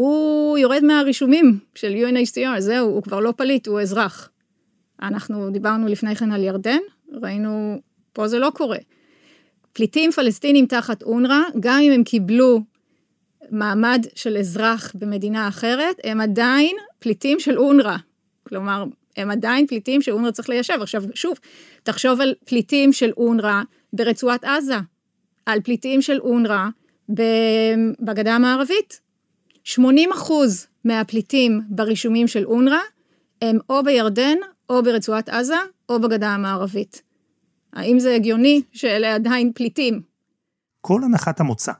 הוא 0.00 0.58
יורד 0.58 0.84
מהרישומים 0.84 1.58
של 1.74 1.92
UNHCR, 1.92 2.60
זהו, 2.60 2.90
הוא 2.90 3.02
כבר 3.02 3.20
לא 3.20 3.32
פליט, 3.36 3.66
הוא 3.66 3.80
אזרח. 3.80 4.30
אנחנו 5.02 5.50
דיברנו 5.50 5.86
לפני 5.88 6.16
כן 6.16 6.32
על 6.32 6.44
ירדן, 6.44 6.78
ראינו, 7.22 7.80
פה 8.12 8.28
זה 8.28 8.38
לא 8.38 8.50
קורה. 8.54 8.78
פליטים 9.72 10.10
פלסטינים 10.10 10.66
תחת 10.66 11.02
אונר"א, 11.02 11.40
גם 11.60 11.78
אם 11.82 11.92
הם 11.92 12.04
קיבלו 12.04 12.60
מעמד 13.50 14.06
של 14.14 14.36
אזרח 14.36 14.92
במדינה 14.94 15.48
אחרת, 15.48 15.96
הם 16.04 16.20
עדיין 16.20 16.76
פליטים 16.98 17.40
של 17.40 17.58
אונר"א. 17.58 17.96
כלומר, 18.42 18.84
הם 19.16 19.30
עדיין 19.30 19.66
פליטים 19.66 20.02
שאונר"א 20.02 20.30
צריך 20.30 20.48
ליישב. 20.48 20.78
עכשיו, 20.80 21.02
שוב, 21.14 21.38
תחשוב 21.82 22.20
על 22.20 22.34
פליטים 22.44 22.92
של 22.92 23.10
אונר"א 23.16 23.62
ברצועת 23.92 24.44
עזה, 24.44 24.78
על 25.46 25.60
פליטים 25.60 26.02
של 26.02 26.20
אונר"א 26.20 26.68
בגדה 28.00 28.34
המערבית. 28.34 29.07
80 29.64 30.12
אחוז 30.12 30.66
מהפליטים 30.84 31.60
ברישומים 31.68 32.28
של 32.28 32.44
אונר"א 32.44 32.78
הם 33.42 33.58
או 33.70 33.82
בירדן, 33.84 34.36
או 34.70 34.82
ברצועת 34.82 35.28
עזה, 35.28 35.56
או 35.88 36.00
בגדה 36.00 36.28
המערבית. 36.28 37.02
האם 37.72 37.98
זה 37.98 38.14
הגיוני 38.14 38.62
שאלה 38.72 39.14
עדיין 39.14 39.52
פליטים? 39.54 40.02
כל 40.80 41.04
הנחת 41.04 41.40
המוצא, 41.40 41.72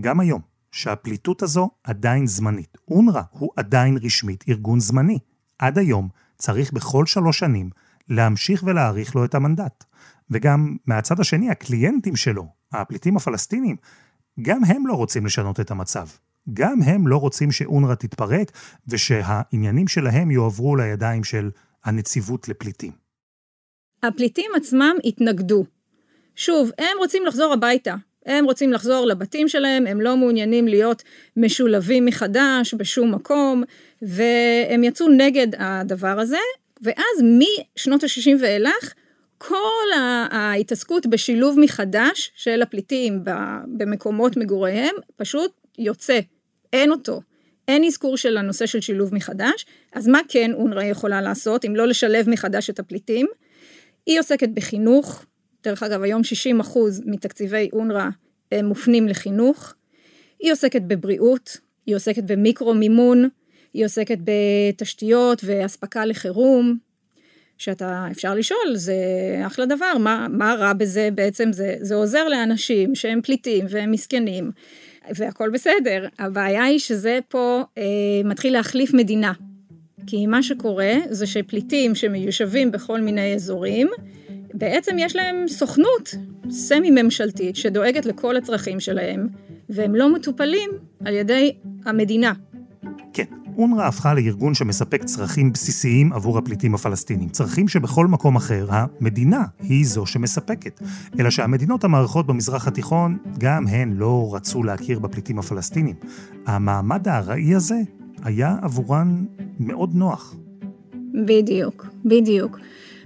גם 0.00 0.20
היום, 0.20 0.40
שהפליטות 0.72 1.42
הזו 1.42 1.70
עדיין 1.84 2.26
זמנית. 2.26 2.78
אונר"א 2.90 3.22
הוא 3.30 3.50
עדיין 3.56 3.98
רשמית 4.02 4.44
ארגון 4.48 4.80
זמני. 4.80 5.18
עד 5.58 5.78
היום 5.78 6.08
צריך 6.38 6.72
בכל 6.72 7.06
שלוש 7.06 7.38
שנים 7.38 7.70
להמשיך 8.08 8.62
ולהאריך 8.66 9.16
לו 9.16 9.24
את 9.24 9.34
המנדט. 9.34 9.84
וגם 10.30 10.76
מהצד 10.86 11.20
השני, 11.20 11.50
הקליינטים 11.50 12.16
שלו, 12.16 12.46
הפליטים 12.72 13.16
הפלסטינים, 13.16 13.76
גם 14.42 14.64
הם 14.64 14.86
לא 14.86 14.94
רוצים 14.94 15.26
לשנות 15.26 15.60
את 15.60 15.70
המצב. 15.70 16.06
גם 16.54 16.82
הם 16.82 17.06
לא 17.06 17.16
רוצים 17.16 17.52
שאונר"א 17.52 17.94
תתפרק 17.94 18.52
ושהעניינים 18.88 19.88
שלהם 19.88 20.30
יועברו 20.30 20.76
לידיים 20.76 21.24
של 21.24 21.50
הנציבות 21.84 22.48
לפליטים. 22.48 22.92
הפליטים 24.02 24.50
עצמם 24.56 24.96
התנגדו. 25.04 25.64
שוב, 26.36 26.70
הם 26.78 26.98
רוצים 26.98 27.26
לחזור 27.26 27.52
הביתה. 27.52 27.94
הם 28.26 28.44
רוצים 28.44 28.72
לחזור 28.72 29.06
לבתים 29.06 29.48
שלהם, 29.48 29.86
הם 29.86 30.00
לא 30.00 30.16
מעוניינים 30.16 30.68
להיות 30.68 31.02
משולבים 31.36 32.04
מחדש 32.04 32.74
בשום 32.74 33.14
מקום, 33.14 33.62
והם 34.02 34.84
יצאו 34.84 35.08
נגד 35.08 35.46
הדבר 35.58 36.20
הזה, 36.20 36.38
ואז 36.82 37.22
משנות 37.22 38.04
ה-60 38.04 38.30
ואילך, 38.40 38.94
כל 39.38 39.86
ההתעסקות 40.30 41.06
בשילוב 41.06 41.60
מחדש 41.60 42.32
של 42.34 42.62
הפליטים 42.62 43.20
במקומות 43.66 44.36
מגוריהם 44.36 44.94
פשוט 45.16 45.52
יוצא, 45.78 46.20
אין 46.72 46.90
אותו. 46.90 47.20
אין 47.68 47.84
אזכור 47.84 48.16
של 48.16 48.36
הנושא 48.36 48.66
של 48.66 48.80
שילוב 48.80 49.14
מחדש, 49.14 49.66
אז 49.92 50.08
מה 50.08 50.20
כן 50.28 50.52
אונר"א 50.52 50.84
יכולה 50.84 51.22
לעשות 51.22 51.64
אם 51.64 51.76
לא 51.76 51.86
לשלב 51.86 52.30
מחדש 52.30 52.70
את 52.70 52.78
הפליטים? 52.78 53.26
היא 54.06 54.20
עוסקת 54.20 54.48
בחינוך, 54.48 55.24
דרך 55.64 55.82
אגב 55.82 56.02
היום 56.02 56.22
60% 56.62 56.78
מתקציבי 57.06 57.68
אונר"א 57.72 58.08
מופנים 58.62 59.08
לחינוך, 59.08 59.74
היא 60.40 60.52
עוסקת 60.52 60.82
בבריאות, 60.82 61.56
היא 61.86 61.96
עוסקת 61.96 62.22
במיקרו 62.22 62.74
מימון, 62.74 63.28
היא 63.74 63.84
עוסקת 63.84 64.18
בתשתיות 64.24 65.40
ואספקה 65.44 66.04
לחירום, 66.04 66.78
שאתה, 67.58 68.06
אפשר 68.10 68.34
לשאול, 68.34 68.74
זה 68.74 68.94
אחלה 69.46 69.66
דבר, 69.66 69.98
מה, 69.98 70.26
מה 70.30 70.54
רע 70.54 70.72
בזה 70.72 71.08
בעצם, 71.14 71.52
זה, 71.52 71.76
זה 71.80 71.94
עוזר 71.94 72.28
לאנשים 72.28 72.94
שהם 72.94 73.22
פליטים 73.22 73.66
והם 73.68 73.90
מסכנים, 73.90 74.50
והכל 75.14 75.50
בסדר. 75.50 76.06
הבעיה 76.18 76.64
היא 76.64 76.78
שזה 76.78 77.18
פה 77.28 77.62
אה, 77.78 77.82
מתחיל 78.24 78.52
להחליף 78.52 78.94
מדינה. 78.94 79.32
כי 80.06 80.26
מה 80.26 80.42
שקורה 80.42 80.94
זה 81.10 81.26
שפליטים 81.26 81.94
שמיושבים 81.94 82.70
בכל 82.70 83.00
מיני 83.00 83.34
אזורים, 83.34 83.88
בעצם 84.54 84.96
יש 84.98 85.16
להם 85.16 85.48
סוכנות 85.48 86.14
סמי-ממשלתית 86.50 87.56
שדואגת 87.56 88.06
לכל 88.06 88.36
הצרכים 88.36 88.80
שלהם, 88.80 89.28
והם 89.68 89.94
לא 89.94 90.12
מטופלים 90.12 90.70
על 91.04 91.14
ידי 91.14 91.52
המדינה. 91.84 92.32
אונר"א 93.56 93.82
הפכה 93.82 94.14
לארגון 94.14 94.54
שמספק 94.54 95.04
צרכים 95.04 95.52
בסיסיים 95.52 96.12
עבור 96.12 96.38
הפליטים 96.38 96.74
הפלסטינים. 96.74 97.28
צרכים 97.28 97.68
שבכל 97.68 98.06
מקום 98.06 98.36
אחר 98.36 98.66
המדינה 98.70 99.44
היא 99.60 99.86
זו 99.86 100.06
שמספקת. 100.06 100.80
אלא 101.18 101.30
שהמדינות 101.30 101.84
המארחות 101.84 102.26
במזרח 102.26 102.68
התיכון, 102.68 103.18
גם 103.38 103.66
הן 103.68 103.92
לא 103.92 104.30
רצו 104.32 104.62
להכיר 104.62 104.98
בפליטים 104.98 105.38
הפלסטינים. 105.38 105.94
המעמד 106.46 107.08
הארעי 107.08 107.54
הזה 107.54 107.80
היה 108.22 108.56
עבורן 108.62 109.24
מאוד 109.60 109.94
נוח. 109.94 110.34
בדיוק, 111.24 111.86
בדיוק. 112.04 112.58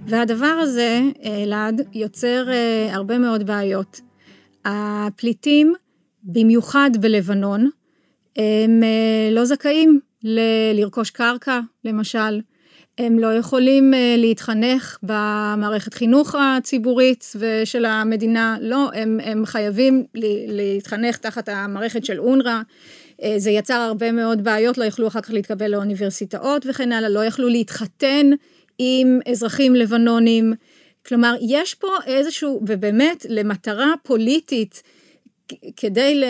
והדבר 0.07 0.59
הזה, 0.61 1.01
אלעד, 1.23 1.81
יוצר 1.93 2.47
uh, 2.47 2.95
הרבה 2.95 3.17
מאוד 3.17 3.47
בעיות. 3.47 4.01
הפליטים, 4.65 5.73
במיוחד 6.23 6.91
בלבנון, 6.99 7.69
הם 8.35 8.81
uh, 8.81 9.33
לא 9.33 9.45
זכאים 9.45 9.99
ל- 10.23 10.73
לרכוש 10.73 11.09
קרקע, 11.09 11.59
למשל. 11.85 12.41
הם 12.97 13.19
לא 13.19 13.33
יכולים 13.33 13.93
uh, 13.93 14.19
להתחנך 14.19 14.97
במערכת 15.03 15.93
חינוך 15.93 16.35
הציבורית 16.35 17.31
ושל 17.35 17.85
המדינה, 17.85 18.57
לא, 18.61 18.89
הם, 18.93 19.19
הם 19.23 19.45
חייבים 19.45 20.03
להתחנך 20.47 21.17
תחת 21.17 21.49
המערכת 21.49 22.05
של 22.05 22.19
אונר"א. 22.19 22.61
אה, 23.23 23.33
זה 23.37 23.51
יצר 23.51 23.73
הרבה 23.73 24.11
מאוד 24.11 24.43
בעיות, 24.43 24.77
לא 24.77 24.83
יכלו 24.83 25.07
אחר 25.07 25.21
כך 25.21 25.29
להתקבל 25.29 25.71
לאוניברסיטאות 25.71 26.65
וכן 26.69 26.91
הלאה, 26.91 27.09
לא 27.09 27.25
יכלו 27.25 27.49
להתחתן 27.49 28.29
עם 28.79 29.19
אזרחים 29.31 29.75
לבנונים. 29.75 30.53
כלומר, 31.07 31.35
יש 31.41 31.75
פה 31.75 31.87
איזשהו, 32.05 32.61
ובאמת, 32.67 33.25
למטרה 33.29 33.93
פוליטית, 34.03 34.83
כדי, 35.77 36.15
ל... 36.15 36.23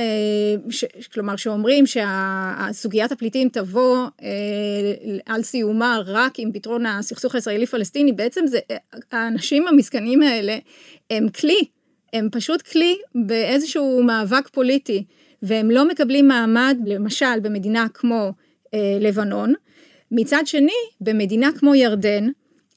ש... 0.69 0.85
כלומר, 1.13 1.35
שאומרים 1.35 1.83
שסוגיית 1.85 3.11
הפליטים 3.11 3.49
תבוא 3.49 3.97
אה, 4.23 4.29
על 5.25 5.43
סיומה 5.43 5.99
רק 6.05 6.39
עם 6.39 6.51
פתרון 6.51 6.85
הסכסוך 6.85 7.35
הישראלי-פלסטיני, 7.35 8.11
בעצם 8.11 8.47
זה, 8.47 8.59
האנשים 9.11 9.67
המסכנים 9.67 10.21
האלה 10.21 10.57
הם 11.09 11.29
כלי, 11.29 11.65
הם 12.13 12.29
פשוט 12.31 12.61
כלי 12.61 12.97
באיזשהו 13.15 14.03
מאבק 14.03 14.49
פוליטי. 14.51 15.03
והם 15.43 15.71
לא 15.71 15.87
מקבלים 15.87 16.27
מעמד, 16.27 16.77
למשל 16.85 17.39
במדינה 17.41 17.85
כמו 17.93 18.33
אה, 18.73 18.97
לבנון. 18.99 19.53
מצד 20.11 20.43
שני, 20.45 20.71
במדינה 21.01 21.49
כמו 21.59 21.75
ירדן, 21.75 22.27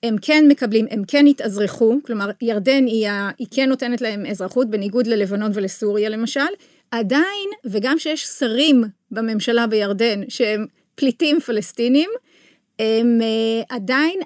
הם 0.04 0.16
כן 0.22 0.44
מקבלים, 0.48 0.86
הם 0.90 1.02
כן 1.08 1.26
התאזרחו, 1.26 1.98
כלומר 2.06 2.30
ירדן 2.40 2.86
היא, 2.86 3.08
היא 3.38 3.46
כן 3.50 3.68
נותנת 3.68 4.00
להם 4.00 4.26
אזרחות 4.26 4.70
בניגוד 4.70 5.06
ללבנון 5.06 5.50
ולסוריה 5.54 6.08
למשל, 6.08 6.40
עדיין, 6.90 7.50
וגם 7.64 7.98
שיש 7.98 8.24
שרים 8.24 8.84
בממשלה 9.10 9.66
בירדן 9.66 10.20
שהם 10.28 10.66
פליטים 10.94 11.40
פלסטינים, 11.40 12.10
הם 12.78 13.20
אה, 13.22 13.76
עדיין, 13.76 14.20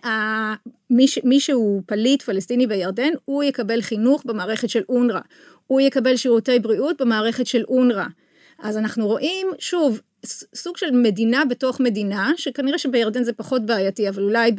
מי, 0.90 1.08
ש, 1.08 1.18
מי 1.25 1.40
שהוא 1.40 1.82
פליט 1.87 2.23
פלסטיני 2.23 2.66
בירדן, 2.66 3.11
הוא 3.25 3.42
יקבל 3.42 3.82
חינוך 3.82 4.23
במערכת 4.26 4.68
של 4.68 4.82
אונר"א, 4.88 5.20
הוא 5.66 5.80
יקבל 5.80 6.16
שירותי 6.16 6.58
בריאות 6.58 7.00
במערכת 7.00 7.47
של 7.47 7.64
אונר"א. 7.68 8.06
אז 8.58 8.76
אנחנו 8.76 9.06
רואים, 9.06 9.47
שוב, 9.58 10.00
סוג 10.54 10.76
של 10.76 10.90
מדינה 10.90 11.44
בתוך 11.44 11.80
מדינה, 11.80 12.32
שכנראה 12.37 12.78
שבירדן 12.78 13.22
זה 13.22 13.32
פחות 13.32 13.66
בעייתי, 13.66 14.08
אבל 14.08 14.22
אולי 14.22 14.50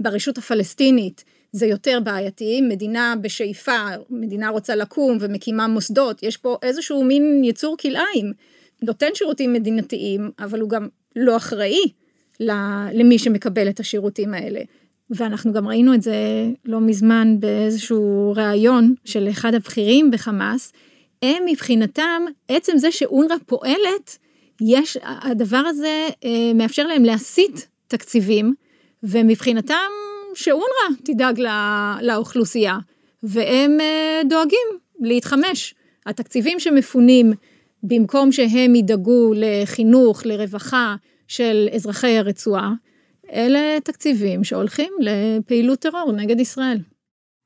ברשות 0.00 0.38
הפלסטינית 0.38 1.24
זה 1.52 1.66
יותר 1.66 1.98
בעייתי, 2.04 2.60
מדינה 2.60 3.14
בשאיפה, 3.20 3.78
מדינה 4.10 4.48
רוצה 4.48 4.76
לקום 4.76 5.18
ומקימה 5.20 5.66
מוסדות, 5.66 6.22
יש 6.22 6.36
פה 6.36 6.56
איזשהו 6.62 7.04
מין 7.04 7.44
יצור 7.44 7.76
כלאיים, 7.76 8.32
נותן 8.82 9.08
שירותים 9.14 9.52
מדינתיים, 9.52 10.30
אבל 10.38 10.60
הוא 10.60 10.70
גם 10.70 10.88
לא 11.16 11.36
אחראי 11.36 11.84
למי 12.92 13.18
שמקבל 13.18 13.68
את 13.68 13.80
השירותים 13.80 14.34
האלה. 14.34 14.60
ואנחנו 15.10 15.52
גם 15.52 15.68
ראינו 15.68 15.94
את 15.94 16.02
זה 16.02 16.16
לא 16.64 16.80
מזמן 16.80 17.36
באיזשהו 17.40 18.32
ראיון 18.36 18.94
של 19.04 19.28
אחד 19.30 19.54
הבכירים 19.54 20.10
בחמאס, 20.10 20.72
הם 21.22 21.42
מבחינתם, 21.46 22.22
עצם 22.48 22.78
זה 22.78 22.92
שאונר"א 22.92 23.34
פועלת, 23.46 24.18
יש, 24.60 24.98
הדבר 25.02 25.62
הזה 25.66 26.08
אה, 26.24 26.52
מאפשר 26.54 26.86
להם 26.86 27.04
להסיט 27.04 27.60
תקציבים, 27.88 28.54
ומבחינתם 29.02 29.90
שאונר"א 30.34 30.94
תדאג 31.04 31.40
לא, 31.40 31.50
לאוכלוסייה, 32.02 32.78
והם 33.22 33.80
אה, 33.80 34.20
דואגים 34.28 34.68
להתחמש. 35.00 35.74
התקציבים 36.06 36.60
שמפונים, 36.60 37.32
במקום 37.82 38.32
שהם 38.32 38.74
ידאגו 38.74 39.32
לחינוך, 39.36 40.26
לרווחה 40.26 40.96
של 41.28 41.68
אזרחי 41.74 42.18
הרצועה, 42.18 42.72
אלה 43.32 43.78
תקציבים 43.84 44.44
שהולכים 44.44 44.92
לפעילות 45.00 45.78
טרור 45.78 46.12
נגד 46.12 46.40
ישראל. 46.40 46.78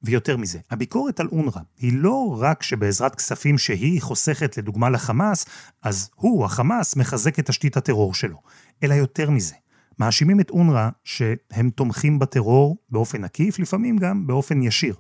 ויותר 0.02 0.36
מזה, 0.36 0.58
הביקורת 0.70 1.20
על 1.20 1.28
אונר"א 1.32 1.60
היא 1.76 1.92
לא 1.94 2.36
רק 2.40 2.62
שבעזרת 2.62 3.14
כספים 3.14 3.58
שהיא 3.58 4.02
חוסכת 4.02 4.58
לדוגמה 4.58 4.90
לחמאס, 4.90 5.46
אז 5.82 6.10
הוא, 6.14 6.44
החמאס, 6.44 6.96
מחזק 6.96 7.38
את 7.38 7.46
תשתית 7.46 7.76
הטרור 7.76 8.14
שלו, 8.14 8.36
אלא 8.82 8.94
יותר 8.94 9.30
מזה. 9.30 9.54
מאשימים 9.98 10.40
את 10.40 10.50
אונר"א 10.50 10.88
שהם 11.04 11.70
תומכים 11.70 12.18
בטרור 12.18 12.76
באופן 12.90 13.24
עקיף, 13.24 13.58
לפעמים 13.58 13.96
גם 13.96 14.26
באופן 14.26 14.62
ישיר. 14.62 14.94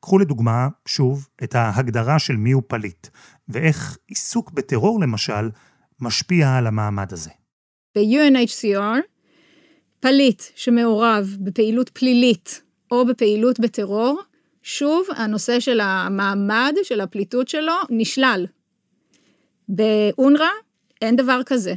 קחו 0.00 0.18
לדוגמה, 0.18 0.68
שוב, 0.86 1.28
את 1.44 1.54
ההגדרה 1.54 2.18
של 2.18 2.36
מיהו 2.36 2.62
פליט, 2.68 3.06
ואיך 3.48 3.98
עיסוק 4.06 4.50
בטרור 4.50 5.00
למשל 5.00 5.50
משפיע 6.00 6.56
על 6.56 6.66
המעמד 6.66 7.12
הזה. 7.12 7.30
ב-UNHCR, 7.96 9.00
פליט 10.00 10.42
שמעורב 10.56 11.36
בפעילות 11.40 11.88
פלילית 11.88 12.62
או 12.90 13.06
בפעילות 13.06 13.60
בטרור, 13.60 14.22
שוב, 14.66 15.06
הנושא 15.16 15.60
של 15.60 15.80
המעמד 15.82 16.74
של 16.82 17.00
הפליטות 17.00 17.48
שלו 17.48 17.72
נשלל. 17.90 18.46
באונר"א 19.68 20.48
אין 21.02 21.16
דבר 21.16 21.40
כזה. 21.46 21.74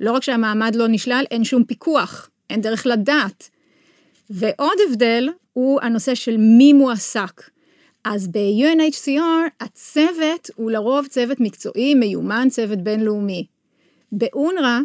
לא 0.00 0.12
רק 0.12 0.22
שהמעמד 0.22 0.74
לא 0.74 0.88
נשלל, 0.88 1.24
אין 1.30 1.44
שום 1.44 1.64
פיקוח, 1.64 2.30
אין 2.50 2.60
דרך 2.60 2.86
לדעת. 2.86 3.50
ועוד 4.30 4.78
הבדל 4.88 5.28
הוא 5.52 5.80
הנושא 5.82 6.14
של 6.14 6.36
מי 6.36 6.72
מועסק. 6.72 7.42
אז 8.04 8.28
ב-UNHCR 8.28 9.50
הצוות 9.60 10.50
הוא 10.56 10.70
לרוב 10.70 11.06
צוות 11.06 11.40
מקצועי, 11.40 11.94
מיומן, 11.94 12.48
צוות 12.50 12.78
בינלאומי. 12.78 13.46
באונר"א 14.12 14.80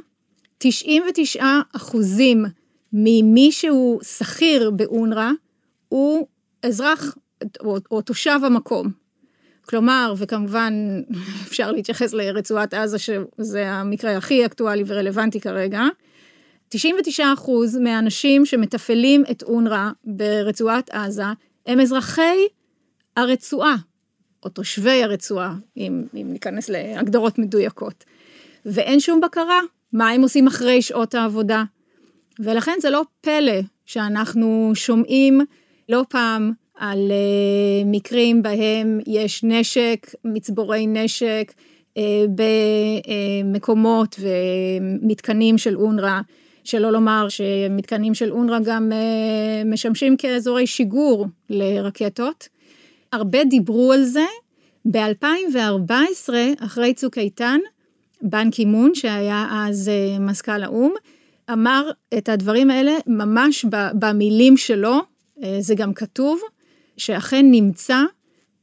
99 0.57 1.45
אחוזים 1.75 2.45
ממי 2.93 3.51
שהוא 3.51 4.03
שכיר 4.03 4.71
באונר"א 4.71 5.31
הוא 5.89 6.27
אזרח 6.63 7.15
או, 7.59 7.77
או 7.91 8.01
תושב 8.01 8.39
המקום. 8.43 8.91
כלומר, 9.65 10.13
וכמובן 10.17 10.73
אפשר 11.47 11.71
להתייחס 11.71 12.13
לרצועת 12.13 12.73
עזה, 12.73 12.99
שזה 12.99 13.71
המקרה 13.71 14.17
הכי 14.17 14.45
אקטואלי 14.45 14.83
ורלוונטי 14.87 15.39
כרגע, 15.39 15.81
99% 16.75 16.77
מהאנשים 17.79 18.45
שמתפעלים 18.45 19.23
את 19.31 19.43
אונר"א 19.43 19.89
ברצועת 20.03 20.89
עזה 20.89 21.23
הם 21.65 21.79
אזרחי 21.79 22.37
הרצועה, 23.17 23.75
או 24.43 24.49
תושבי 24.49 25.03
הרצועה, 25.03 25.55
אם, 25.77 26.03
אם 26.13 26.27
ניכנס 26.29 26.69
להגדרות 26.69 27.39
מדויקות. 27.39 28.03
ואין 28.65 28.99
שום 28.99 29.21
בקרה 29.21 29.59
מה 29.93 30.09
הם 30.09 30.21
עושים 30.21 30.47
אחרי 30.47 30.81
שעות 30.81 31.15
העבודה. 31.15 31.63
ולכן 32.39 32.75
זה 32.81 32.89
לא 32.89 33.01
פלא 33.21 33.61
שאנחנו 33.85 34.71
שומעים 34.75 35.41
לא 35.89 36.05
פעם 36.09 36.51
על 36.77 37.11
uh, 37.11 37.85
מקרים 37.85 38.43
בהם 38.43 38.99
יש 39.07 39.43
נשק, 39.43 40.07
מצבורי 40.25 40.87
נשק, 40.87 41.53
uh, 41.97 42.01
במקומות 43.45 44.19
ומתקנים 44.19 45.57
של 45.57 45.77
אונר"א, 45.77 46.21
שלא 46.63 46.91
לומר 46.91 47.29
שמתקנים 47.29 48.13
של 48.13 48.31
אונר"א 48.31 48.59
גם 48.59 48.91
uh, 48.91 49.67
משמשים 49.67 50.17
כאזורי 50.17 50.67
שיגור 50.67 51.25
לרקטות. 51.49 52.47
הרבה 53.11 53.43
דיברו 53.43 53.93
על 53.93 54.03
זה. 54.03 54.25
ב-2014, 54.91 56.29
אחרי 56.59 56.93
צוק 56.93 57.17
איתן, 57.17 57.59
בן 58.21 58.51
קימון, 58.51 58.95
שהיה 58.95 59.47
אז 59.51 59.91
מזכ"ל 60.19 60.63
האו"ם, 60.63 60.93
אמר 61.51 61.89
את 62.17 62.29
הדברים 62.29 62.69
האלה 62.71 62.91
ממש 63.07 63.65
במילים 63.93 64.57
שלו, 64.57 64.99
זה 65.59 65.75
גם 65.75 65.93
כתוב, 65.93 66.41
שאכן 66.97 67.45
נמצא 67.51 67.97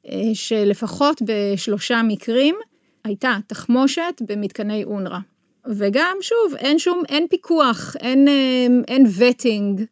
אה, 0.06 0.30
שלפחות 0.34 1.22
בשלושה 1.24 2.00
מקרים 2.08 2.56
הייתה 3.04 3.36
תחמושת 3.46 4.22
במתקני 4.28 4.84
אונר"א. 4.84 5.18
וגם, 5.66 6.16
שוב, 6.20 6.54
אין 6.58 6.78
שום, 6.78 7.02
אין 7.08 7.26
פיקוח, 7.30 7.96
אין, 8.00 8.28
אה, 8.28 8.66
אין 8.88 9.06
וטינג 9.18 9.82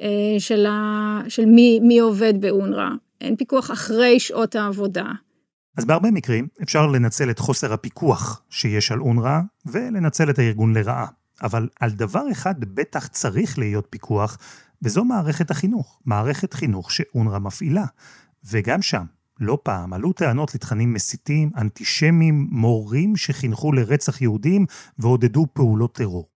אה, 0.00 0.08
של, 0.38 0.66
ה, 0.66 1.20
של 1.28 1.46
מי, 1.46 1.80
מי 1.82 1.98
עובד 1.98 2.40
באונר"א. 2.40 2.88
אין 3.20 3.36
פיקוח 3.36 3.70
אחרי 3.70 4.20
שעות 4.20 4.54
העבודה. 4.54 5.04
אז 5.76 5.84
בהרבה 5.84 6.10
מקרים 6.10 6.46
אפשר 6.62 6.86
לנצל 6.86 7.30
את 7.30 7.38
חוסר 7.38 7.72
הפיקוח 7.72 8.42
שיש 8.50 8.92
על 8.92 9.00
אונר"א 9.00 9.40
ולנצל 9.66 10.30
את 10.30 10.38
הארגון 10.38 10.76
לרעה. 10.76 11.06
אבל 11.42 11.68
על 11.80 11.90
דבר 11.90 12.22
אחד 12.32 12.54
בטח 12.60 13.06
צריך 13.06 13.58
להיות 13.58 13.86
פיקוח, 13.90 14.38
וזו 14.82 15.04
מערכת 15.04 15.50
החינוך, 15.50 16.00
מערכת 16.06 16.54
חינוך 16.54 16.92
שאונר"א 16.92 17.38
מפעילה. 17.38 17.84
וגם 18.50 18.82
שם, 18.82 19.04
לא 19.40 19.58
פעם, 19.62 19.92
עלו 19.92 20.12
טענות 20.12 20.54
לתכנים 20.54 20.92
מסיתים, 20.92 21.50
אנטישמיים, 21.56 22.48
מורים 22.50 23.16
שחינכו 23.16 23.72
לרצח 23.72 24.20
יהודים 24.20 24.66
ועודדו 24.98 25.46
פעולות 25.52 25.94
טרור. 25.94 26.28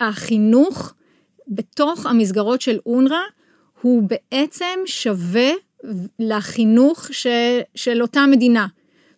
החינוך 0.00 0.94
בתוך 1.48 2.06
המסגרות 2.06 2.60
של 2.60 2.78
אונר"א 2.86 3.16
הוא 3.82 4.08
בעצם 4.08 4.78
שווה 4.86 5.50
לחינוך 6.18 7.08
ש, 7.12 7.26
של 7.74 8.02
אותה 8.02 8.26
מדינה. 8.30 8.66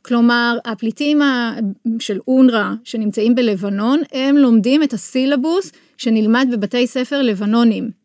כלומר, 0.02 0.58
הפליטים 0.64 1.20
של 1.98 2.18
אונר"א 2.28 2.74
שנמצאים 2.84 3.34
בלבנון, 3.34 4.00
הם 4.12 4.36
לומדים 4.36 4.82
את 4.82 4.92
הסילבוס 4.92 5.72
שנלמד 5.96 6.48
בבתי 6.52 6.86
ספר 6.86 7.22
לבנונים. 7.22 7.99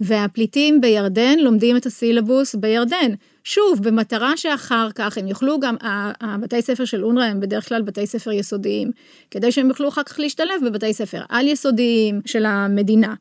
והפליטים 0.00 0.80
בירדן 0.80 1.38
לומדים 1.38 1.76
את 1.76 1.86
הסילבוס 1.86 2.54
בירדן. 2.54 3.14
שוב, 3.44 3.82
במטרה 3.82 4.36
שאחר 4.36 4.88
כך 4.94 5.18
הם 5.18 5.26
יוכלו 5.28 5.60
גם, 5.60 5.76
הבתי 6.20 6.62
ספר 6.62 6.84
של 6.84 7.04
אונר"א 7.04 7.24
הם 7.24 7.40
בדרך 7.40 7.68
כלל 7.68 7.82
בתי 7.82 8.06
ספר 8.06 8.32
יסודיים, 8.32 8.90
כדי 9.30 9.52
שהם 9.52 9.68
יוכלו 9.68 9.88
אחר 9.88 10.02
כך 10.02 10.20
להשתלב 10.20 10.60
בבתי 10.66 10.92
ספר 10.92 11.22
על 11.28 11.46
יסודיים 11.46 12.20
של 12.26 12.46
המדינה. 12.46 13.14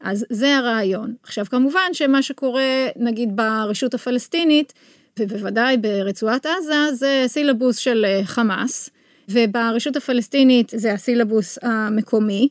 אז 0.00 0.26
זה 0.30 0.56
הרעיון. 0.56 1.14
עכשיו 1.22 1.46
כמובן 1.50 1.88
שמה 1.92 2.22
שקורה 2.22 2.88
נגיד 2.96 3.36
ברשות 3.36 3.94
הפלסטינית, 3.94 4.72
ובוודאי 5.18 5.76
ברצועת 5.76 6.46
עזה, 6.46 6.92
זה 6.92 7.24
סילבוס 7.26 7.76
של 7.76 8.04
אה, 8.04 8.20
חמאס, 8.24 8.90
וברשות 9.28 9.96
הפלסטינית 9.96 10.72
זה 10.76 10.92
הסילבוס 10.92 11.58
המקומי. 11.62 12.48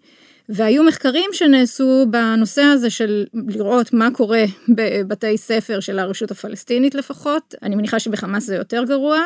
והיו 0.53 0.83
מחקרים 0.83 1.29
שנעשו 1.33 2.05
בנושא 2.09 2.61
הזה 2.61 2.89
של 2.89 3.25
לראות 3.47 3.93
מה 3.93 4.09
קורה 4.13 4.43
בבתי 4.69 5.37
ספר 5.37 5.79
של 5.79 5.99
הרשות 5.99 6.31
הפלסטינית 6.31 6.95
לפחות, 6.95 7.55
אני 7.63 7.75
מניחה 7.75 7.99
שבחמאס 7.99 8.45
זה 8.45 8.55
יותר 8.55 8.83
גרוע. 8.83 9.25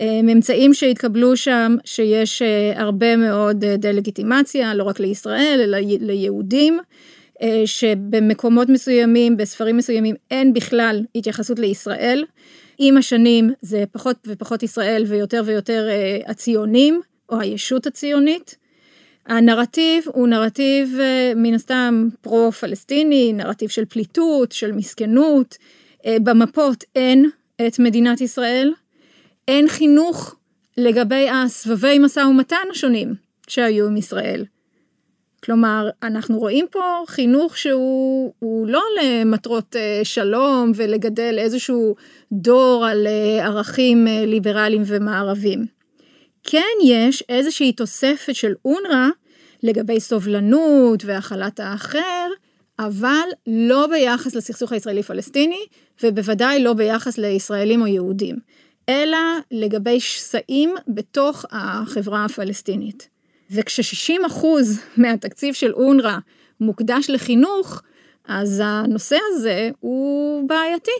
אה, 0.00 0.20
ממצאים 0.22 0.74
שהתקבלו 0.74 1.36
שם 1.36 1.76
שיש 1.84 2.42
אה, 2.42 2.72
הרבה 2.76 3.16
מאוד 3.16 3.64
אה, 3.64 3.76
דה-לגיטימציה, 3.76 4.74
לא 4.74 4.84
רק 4.84 5.00
לישראל, 5.00 5.60
אלא 5.62 5.78
ליהודים, 6.00 6.78
שבמקומות 7.64 8.68
מסוימים, 8.68 9.36
בספרים 9.36 9.76
מסוימים, 9.76 10.14
אין 10.30 10.52
בכלל 10.52 11.02
התייחסות 11.14 11.58
לישראל. 11.58 12.24
עם 12.78 12.96
השנים 12.96 13.52
זה 13.62 13.84
פחות 13.92 14.16
ופחות 14.26 14.62
ישראל 14.62 15.04
ויותר 15.06 15.42
ויותר 15.46 15.88
הציונים, 16.26 17.00
או 17.28 17.40
הישות 17.40 17.86
הציונית. 17.86 18.56
הנרטיב 19.26 20.04
הוא 20.06 20.28
נרטיב 20.28 20.96
אה, 21.00 21.32
מן 21.36 21.54
הסתם 21.54 22.08
פרו-פלסטיני, 22.20 23.32
נרטיב 23.32 23.68
של 23.68 23.84
פליטות, 23.84 24.52
של 24.52 24.72
מסכנות. 24.72 25.56
אה, 26.06 26.16
במפות 26.22 26.84
אין 26.96 27.30
את 27.66 27.78
מדינת 27.78 28.20
ישראל, 28.20 28.72
אין 29.48 29.68
חינוך 29.68 30.36
לגבי 30.76 31.28
הסבבי 31.30 31.98
משא 31.98 32.20
ומתן 32.20 32.66
השונים 32.70 33.14
שהיו 33.48 33.86
עם 33.86 33.96
ישראל. 33.96 34.44
כלומר, 35.44 35.88
אנחנו 36.02 36.38
רואים 36.38 36.66
פה 36.70 37.04
חינוך 37.06 37.58
שהוא 37.58 38.66
לא 38.66 38.82
למטרות 39.02 39.76
אה, 39.76 40.00
שלום 40.04 40.72
ולגדל 40.74 41.36
איזשהו 41.38 41.94
דור 42.32 42.86
על 42.86 43.06
ערכים 43.40 44.06
ליברליים 44.26 44.82
ומערבים. 44.86 45.75
כן 46.46 46.76
יש 46.84 47.24
איזושהי 47.28 47.72
תוספת 47.72 48.34
של 48.34 48.54
אונר"א 48.64 49.08
לגבי 49.62 50.00
סובלנות 50.00 51.04
והכלת 51.04 51.60
האחר, 51.60 52.28
אבל 52.78 53.28
לא 53.46 53.86
ביחס 53.86 54.34
לסכסוך 54.34 54.72
הישראלי-פלסטיני, 54.72 55.66
ובוודאי 56.02 56.62
לא 56.62 56.72
ביחס 56.72 57.18
לישראלים 57.18 57.80
או 57.80 57.86
יהודים, 57.86 58.36
אלא 58.88 59.18
לגבי 59.50 60.00
שסעים 60.00 60.74
בתוך 60.88 61.44
החברה 61.50 62.24
הפלסטינית. 62.24 63.08
וכש-60% 63.50 64.46
מהתקציב 64.96 65.54
של 65.54 65.72
אונר"א 65.72 66.18
מוקדש 66.60 67.10
לחינוך, 67.10 67.82
אז 68.24 68.62
הנושא 68.64 69.18
הזה 69.30 69.70
הוא 69.80 70.48
בעייתי. 70.48 70.90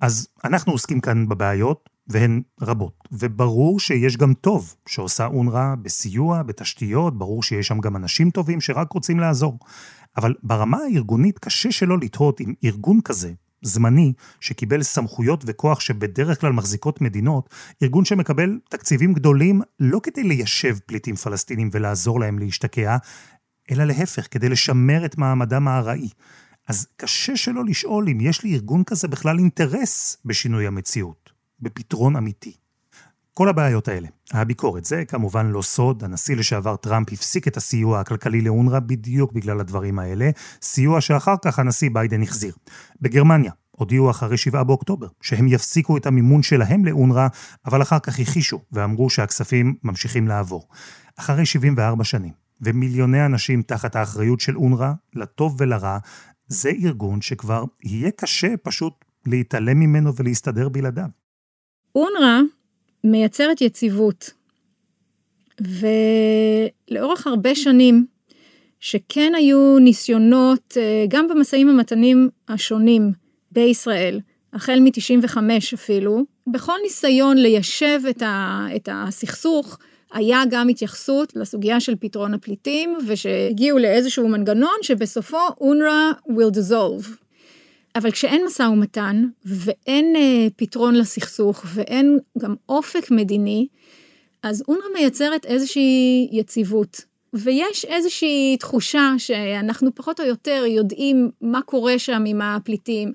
אז 0.00 0.28
אנחנו 0.44 0.72
עוסקים 0.72 1.00
כאן 1.00 1.28
בבעיות, 1.28 1.88
והן 2.06 2.42
רבות. 2.60 3.08
וברור 3.12 3.80
שיש 3.80 4.16
גם 4.16 4.34
טוב 4.34 4.74
שעושה 4.88 5.26
אונר"א 5.26 5.74
בסיוע, 5.82 6.42
בתשתיות, 6.42 7.18
ברור 7.18 7.42
שיש 7.42 7.66
שם 7.66 7.78
גם 7.78 7.96
אנשים 7.96 8.30
טובים 8.30 8.60
שרק 8.60 8.92
רוצים 8.92 9.20
לעזור. 9.20 9.58
אבל 10.16 10.34
ברמה 10.42 10.78
הארגונית 10.78 11.38
קשה 11.38 11.72
שלא 11.72 11.98
לתהות 11.98 12.40
אם 12.40 12.54
ארגון 12.64 13.00
כזה, 13.00 13.32
זמני, 13.62 14.12
שקיבל 14.40 14.82
סמכויות 14.82 15.44
וכוח 15.46 15.80
שבדרך 15.80 16.40
כלל 16.40 16.52
מחזיקות 16.52 17.00
מדינות, 17.00 17.50
ארגון 17.82 18.04
שמקבל 18.04 18.58
תקציבים 18.70 19.12
גדולים 19.12 19.60
לא 19.80 20.00
כדי 20.02 20.22
ליישב 20.22 20.76
פליטים 20.86 21.16
פלסטינים 21.16 21.70
ולעזור 21.72 22.20
להם 22.20 22.38
להשתקע, 22.38 22.96
אלא 23.70 23.84
להפך, 23.84 24.26
כדי 24.30 24.48
לשמר 24.48 25.04
את 25.04 25.18
מעמדם 25.18 25.68
הארעי. 25.68 26.08
אז 26.68 26.86
קשה 26.96 27.36
שלא 27.36 27.64
לשאול 27.64 28.08
אם 28.08 28.20
יש 28.20 28.42
לי 28.42 28.54
ארגון 28.54 28.84
כזה 28.84 29.08
בכלל 29.08 29.38
אינטרס 29.38 30.16
בשינוי 30.24 30.66
המציאות, 30.66 31.30
בפתרון 31.60 32.16
אמיתי. 32.16 32.56
כל 33.34 33.48
הבעיות 33.48 33.88
האלה, 33.88 34.08
הביקורת, 34.32 34.84
זה 34.84 35.04
כמובן 35.04 35.46
לא 35.46 35.62
סוד, 35.62 36.04
הנשיא 36.04 36.36
לשעבר 36.36 36.76
טראמפ 36.76 37.12
הפסיק 37.12 37.48
את 37.48 37.56
הסיוע 37.56 38.00
הכלכלי 38.00 38.40
לאונר"א 38.40 38.78
בדיוק 38.78 39.32
בגלל 39.32 39.60
הדברים 39.60 39.98
האלה, 39.98 40.30
סיוע 40.62 41.00
שאחר 41.00 41.34
כך 41.44 41.58
הנשיא 41.58 41.90
ביידן 41.92 42.22
החזיר. 42.22 42.54
בגרמניה 43.00 43.52
הודיעו 43.70 44.10
אחרי 44.10 44.36
7 44.36 44.62
באוקטובר 44.62 45.06
שהם 45.20 45.48
יפסיקו 45.48 45.96
את 45.96 46.06
המימון 46.06 46.42
שלהם 46.42 46.84
לאונר"א, 46.84 47.28
אבל 47.66 47.82
אחר 47.82 47.98
כך 47.98 48.18
הכחישו 48.20 48.60
ואמרו 48.72 49.10
שהכספים 49.10 49.74
ממשיכים 49.82 50.28
לעבור. 50.28 50.68
אחרי 51.16 51.46
74 51.46 52.04
שנים, 52.04 52.32
ומיליוני 52.60 53.26
אנשים 53.26 53.62
תחת 53.62 53.96
האחריות 53.96 54.40
של 54.40 54.56
אונר"א, 54.56 54.92
לטוב 55.14 55.56
ולרע, 55.58 55.98
זה 56.48 56.70
ארגון 56.82 57.20
שכבר 57.20 57.64
יהיה 57.84 58.10
קשה 58.10 58.54
פשוט 58.62 59.04
להתעלם 59.26 59.80
ממנו 59.80 60.16
ולהסתדר 60.16 60.68
בלעדיו. 60.68 61.08
אונר"א 61.94 62.40
מייצרת 63.04 63.60
יציבות, 63.60 64.30
ולאורך 65.60 67.26
הרבה 67.26 67.54
שנים, 67.54 68.06
שכן 68.80 69.32
היו 69.36 69.78
ניסיונות, 69.78 70.76
אה, 70.76 71.04
גם 71.08 71.28
במשאים 71.28 71.68
ומתנים 71.68 72.28
השונים 72.48 73.12
בישראל, 73.52 74.20
החל 74.52 74.80
מ-95 74.80 75.38
אפילו, 75.74 76.24
בכל 76.46 76.76
ניסיון 76.82 77.38
ליישב 77.38 78.00
את, 78.10 78.22
ה, 78.22 78.66
את 78.76 78.88
הסכסוך, 78.92 79.78
היה 80.12 80.42
גם 80.50 80.68
התייחסות 80.68 81.32
לסוגיה 81.36 81.80
של 81.80 81.96
פתרון 81.96 82.34
הפליטים, 82.34 82.98
ושהגיעו 83.06 83.78
לאיזשהו 83.78 84.28
מנגנון 84.28 84.76
שבסופו 84.82 85.48
UNRWA 85.60 86.28
will 86.28 86.56
dissolve. 86.56 87.23
אבל 87.96 88.10
כשאין 88.10 88.44
משא 88.46 88.62
ומתן, 88.62 89.24
ואין 89.44 90.16
אה, 90.16 90.46
פתרון 90.56 90.94
לסכסוך, 90.94 91.64
ואין 91.74 92.18
גם 92.38 92.54
אופק 92.68 93.10
מדיני, 93.10 93.66
אז 94.42 94.62
אונר"א 94.68 94.92
מייצרת 94.94 95.46
איזושהי 95.46 96.28
יציבות. 96.32 97.00
ויש 97.34 97.84
איזושהי 97.84 98.56
תחושה 98.60 99.14
שאנחנו 99.18 99.94
פחות 99.94 100.20
או 100.20 100.26
יותר 100.26 100.64
יודעים 100.68 101.30
מה 101.40 101.62
קורה 101.62 101.98
שם 101.98 102.24
עם 102.26 102.42
הפליטים, 102.42 103.12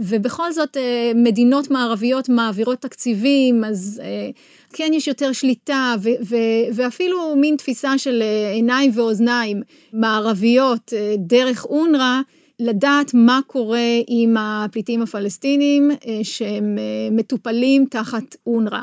ובכל 0.00 0.52
זאת 0.52 0.76
אה, 0.76 1.12
מדינות 1.14 1.70
מערביות 1.70 2.28
מעבירות 2.28 2.78
תקציבים, 2.78 3.64
אז 3.64 4.02
אה, 4.04 4.30
כן 4.72 4.90
יש 4.94 5.08
יותר 5.08 5.32
שליטה, 5.32 5.94
ו- 6.02 6.24
ו- 6.28 6.74
ואפילו 6.74 7.36
מין 7.36 7.56
תפיסה 7.56 7.98
של 7.98 8.22
אה, 8.22 8.52
עיניים 8.52 8.90
ואוזניים 8.94 9.62
מערביות 9.92 10.92
דרך 11.18 11.64
אונר"א, 11.64 12.20
לדעת 12.60 13.14
מה 13.14 13.40
קורה 13.46 14.00
עם 14.06 14.36
הפליטים 14.38 15.02
הפלסטינים 15.02 15.90
שהם 16.22 16.78
מטופלים 17.10 17.84
תחת 17.90 18.36
אונר"א. 18.46 18.80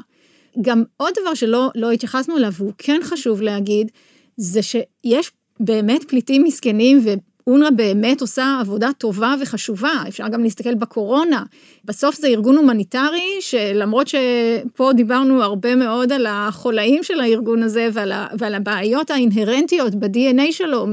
גם 0.61 0.83
עוד 0.97 1.13
דבר 1.21 1.33
שלא 1.33 1.69
לא 1.75 1.91
התייחסנו 1.91 2.37
אליו, 2.37 2.51
והוא 2.53 2.71
כן 2.77 2.99
חשוב 3.03 3.41
להגיד, 3.41 3.91
זה 4.37 4.61
שיש 4.61 5.31
באמת 5.59 6.03
פליטים 6.03 6.43
מסכנים 6.43 6.99
אונר"א 7.47 7.69
באמת 7.69 8.21
עושה 8.21 8.57
עבודה 8.61 8.89
טובה 8.97 9.35
וחשובה, 9.41 9.91
אפשר 10.07 10.27
גם 10.27 10.43
להסתכל 10.43 10.75
בקורונה. 10.75 11.43
בסוף 11.85 12.15
זה 12.15 12.27
ארגון 12.27 12.57
הומניטרי, 12.57 13.37
שלמרות 13.39 14.07
שפה 14.07 14.91
דיברנו 14.93 15.43
הרבה 15.43 15.75
מאוד 15.75 16.11
על 16.11 16.25
החולאים 16.29 17.03
של 17.03 17.19
הארגון 17.19 17.63
הזה 17.63 17.89
ועל, 17.93 18.11
ה, 18.11 18.27
ועל 18.37 18.55
הבעיות 18.55 19.11
האינהרנטיות 19.11 19.95
ב-DNA 19.95 20.51
שלו, 20.51 20.85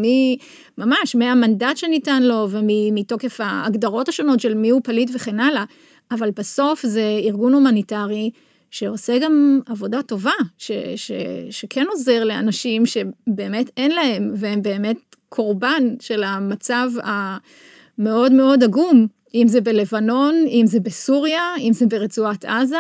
ממש 0.78 1.14
מהמנדט 1.14 1.76
שניתן 1.76 2.22
לו 2.22 2.48
ומתוקף 2.50 3.40
ההגדרות 3.40 4.08
השונות 4.08 4.40
של 4.40 4.54
מי 4.54 4.70
הוא 4.70 4.80
פליט 4.84 5.10
וכן 5.14 5.40
הלאה, 5.40 5.64
אבל 6.10 6.30
בסוף 6.30 6.86
זה 6.86 7.20
ארגון 7.24 7.54
הומניטרי. 7.54 8.30
שעושה 8.70 9.18
גם 9.18 9.60
עבודה 9.66 10.02
טובה, 10.02 10.32
ש, 10.58 10.72
ש, 10.96 11.12
שכן 11.50 11.84
עוזר 11.90 12.24
לאנשים 12.24 12.86
שבאמת 12.86 13.70
אין 13.76 13.90
להם, 13.90 14.32
והם 14.36 14.62
באמת 14.62 15.13
קורבן 15.34 15.82
של 16.00 16.22
המצב 16.22 16.88
המאוד 17.02 18.32
מאוד 18.32 18.64
עגום, 18.64 19.06
אם 19.34 19.48
זה 19.48 19.60
בלבנון, 19.60 20.34
אם 20.48 20.62
זה 20.66 20.80
בסוריה, 20.80 21.42
אם 21.58 21.72
זה 21.72 21.86
ברצועת 21.86 22.44
עזה, 22.44 22.76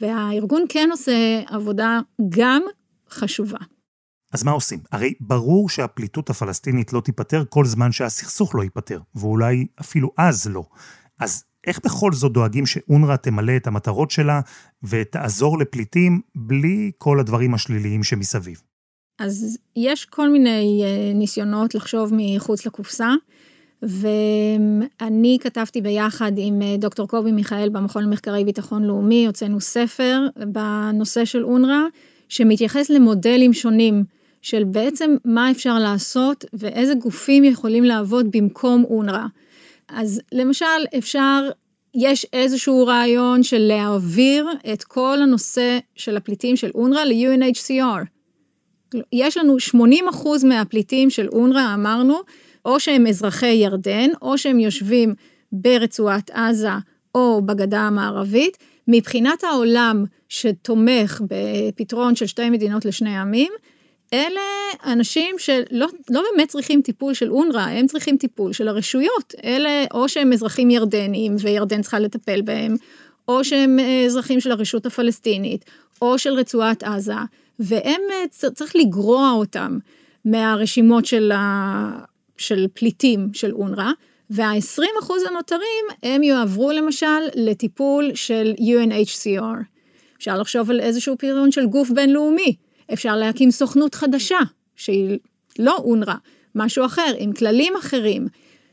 והארגון 0.00 0.64
כן 0.68 0.88
עושה 0.90 1.40
עבודה 1.46 2.00
גם 2.28 2.62
חשובה. 3.10 3.58
אז 4.32 4.44
מה 4.44 4.50
עושים? 4.50 4.78
הרי 4.92 5.14
ברור 5.20 5.68
שהפליטות 5.68 6.30
הפלסטינית 6.30 6.92
לא 6.92 7.00
תיפתר 7.00 7.44
כל 7.48 7.64
זמן 7.64 7.92
שהסכסוך 7.92 8.54
לא 8.54 8.62
ייפתר, 8.62 9.00
ואולי 9.14 9.66
אפילו 9.80 10.10
אז 10.18 10.46
לא. 10.46 10.64
אז 11.20 11.44
איך 11.66 11.80
בכל 11.84 12.12
זאת 12.12 12.32
דואגים 12.32 12.66
שאונר"א 12.66 13.16
תמלא 13.16 13.56
את 13.56 13.66
המטרות 13.66 14.10
שלה 14.10 14.40
ותעזור 14.82 15.58
לפליטים 15.58 16.20
בלי 16.34 16.90
כל 16.98 17.20
הדברים 17.20 17.54
השליליים 17.54 18.02
שמסביב? 18.02 18.62
אז 19.18 19.58
יש 19.76 20.04
כל 20.04 20.28
מיני 20.28 20.82
אה, 20.84 21.12
ניסיונות 21.14 21.74
לחשוב 21.74 22.12
מחוץ 22.16 22.66
לקופסה, 22.66 23.10
ואני 23.82 25.38
כתבתי 25.40 25.80
ביחד 25.80 26.32
עם 26.36 26.62
אה, 26.62 26.76
דוקטור 26.78 27.08
קובי 27.08 27.32
מיכאל 27.32 27.68
במכון 27.68 28.04
למחקרי 28.04 28.44
ביטחון 28.44 28.84
לאומי, 28.84 29.26
הוצאנו 29.26 29.60
ספר 29.60 30.20
בנושא 30.36 31.24
של 31.24 31.44
אונר"א, 31.44 31.82
שמתייחס 32.28 32.90
למודלים 32.90 33.52
שונים 33.52 34.04
של 34.42 34.64
בעצם 34.64 35.16
מה 35.24 35.50
אפשר 35.50 35.78
לעשות 35.78 36.44
ואיזה 36.52 36.94
גופים 36.94 37.44
יכולים 37.44 37.84
לעבוד 37.84 38.26
במקום 38.32 38.84
אונר"א. 38.84 39.26
אז 39.88 40.20
למשל, 40.32 40.66
אפשר, 40.98 41.48
יש 41.94 42.26
איזשהו 42.32 42.86
רעיון 42.86 43.42
של 43.42 43.58
להעביר 43.58 44.48
את 44.72 44.84
כל 44.84 45.18
הנושא 45.22 45.78
של 45.96 46.16
הפליטים 46.16 46.56
של 46.56 46.70
אונר"א 46.74 47.04
ל-UNHCR. 47.04 48.17
יש 49.12 49.36
לנו 49.36 49.60
80 49.60 50.08
אחוז 50.08 50.44
מהפליטים 50.44 51.10
של 51.10 51.28
אונר"א, 51.28 51.74
אמרנו, 51.74 52.20
או 52.64 52.80
שהם 52.80 53.06
אזרחי 53.06 53.46
ירדן, 53.46 54.10
או 54.22 54.38
שהם 54.38 54.60
יושבים 54.60 55.14
ברצועת 55.52 56.30
עזה 56.30 56.70
או 57.14 57.42
בגדה 57.46 57.80
המערבית. 57.80 58.58
מבחינת 58.88 59.44
העולם 59.44 60.04
שתומך 60.28 61.22
בפתרון 61.28 62.16
של 62.16 62.26
שתי 62.26 62.50
מדינות 62.50 62.84
לשני 62.84 63.18
עמים, 63.18 63.52
אלה 64.12 64.40
אנשים 64.84 65.34
שלא 65.38 65.86
לא 66.10 66.22
באמת 66.30 66.48
צריכים 66.48 66.82
טיפול 66.82 67.14
של 67.14 67.30
אונר"א, 67.30 67.60
הם 67.60 67.86
צריכים 67.86 68.16
טיפול 68.16 68.52
של 68.52 68.68
הרשויות. 68.68 69.34
אלה 69.44 69.84
או 69.94 70.08
שהם 70.08 70.32
אזרחים 70.32 70.70
ירדנים 70.70 71.36
וירדן 71.40 71.82
צריכה 71.82 71.98
לטפל 71.98 72.42
בהם, 72.42 72.76
או 73.28 73.44
שהם 73.44 73.78
אזרחים 74.06 74.40
של 74.40 74.52
הרשות 74.52 74.86
הפלסטינית, 74.86 75.64
או 76.02 76.18
של 76.18 76.32
רצועת 76.32 76.82
עזה, 76.82 77.12
והם, 77.58 78.00
צריך 78.54 78.76
לגרוע 78.76 79.30
אותם 79.30 79.78
מהרשימות 80.24 81.06
של, 81.06 81.32
ה, 81.32 82.04
של 82.36 82.66
פליטים 82.74 83.28
של 83.32 83.52
אונר"א, 83.52 83.90
וה-20% 84.30 85.12
הנותרים 85.28 85.84
הם 86.02 86.22
יועברו 86.22 86.72
למשל 86.72 87.06
לטיפול 87.34 88.10
של 88.14 88.54
UNHCR. 88.58 89.62
אפשר 90.18 90.38
לחשוב 90.38 90.70
על 90.70 90.80
איזשהו 90.80 91.18
פתרון 91.18 91.52
של 91.52 91.66
גוף 91.66 91.90
בינלאומי. 91.90 92.56
אפשר 92.92 93.16
להקים 93.16 93.50
סוכנות 93.50 93.94
חדשה, 93.94 94.38
שהיא 94.76 95.18
לא 95.58 95.76
אונר"א, 95.76 96.14
משהו 96.54 96.86
אחר, 96.86 97.12
עם 97.18 97.32
כללים 97.32 97.76
אחרים. 97.76 98.26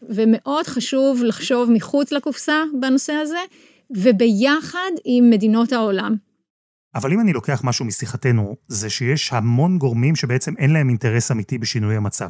ומאוד 0.10 0.68
חשוב 0.68 1.24
לחשוב 1.24 1.72
מחוץ 1.72 2.12
לקופסה 2.12 2.64
בנושא 2.80 3.14
הזה, 3.14 3.40
וביחד 3.92 4.92
עם 5.06 5.30
מדינות 5.30 5.74
העולם. 5.74 6.16
אבל 6.96 7.14
אם 7.14 7.20
אני 7.20 7.34
לוקח 7.34 7.62
משהו 7.64 7.86
משיחתנו, 7.86 8.56
זה 8.68 8.90
שיש 8.90 9.34
המון 9.34 9.78
גורמים 9.78 10.16
שבעצם 10.16 10.54
אין 10.58 10.74
להם 10.74 10.90
אינטרס 10.90 11.32
אמיתי 11.32 11.58
בשינוי 11.58 11.96
המצב. 11.96 12.30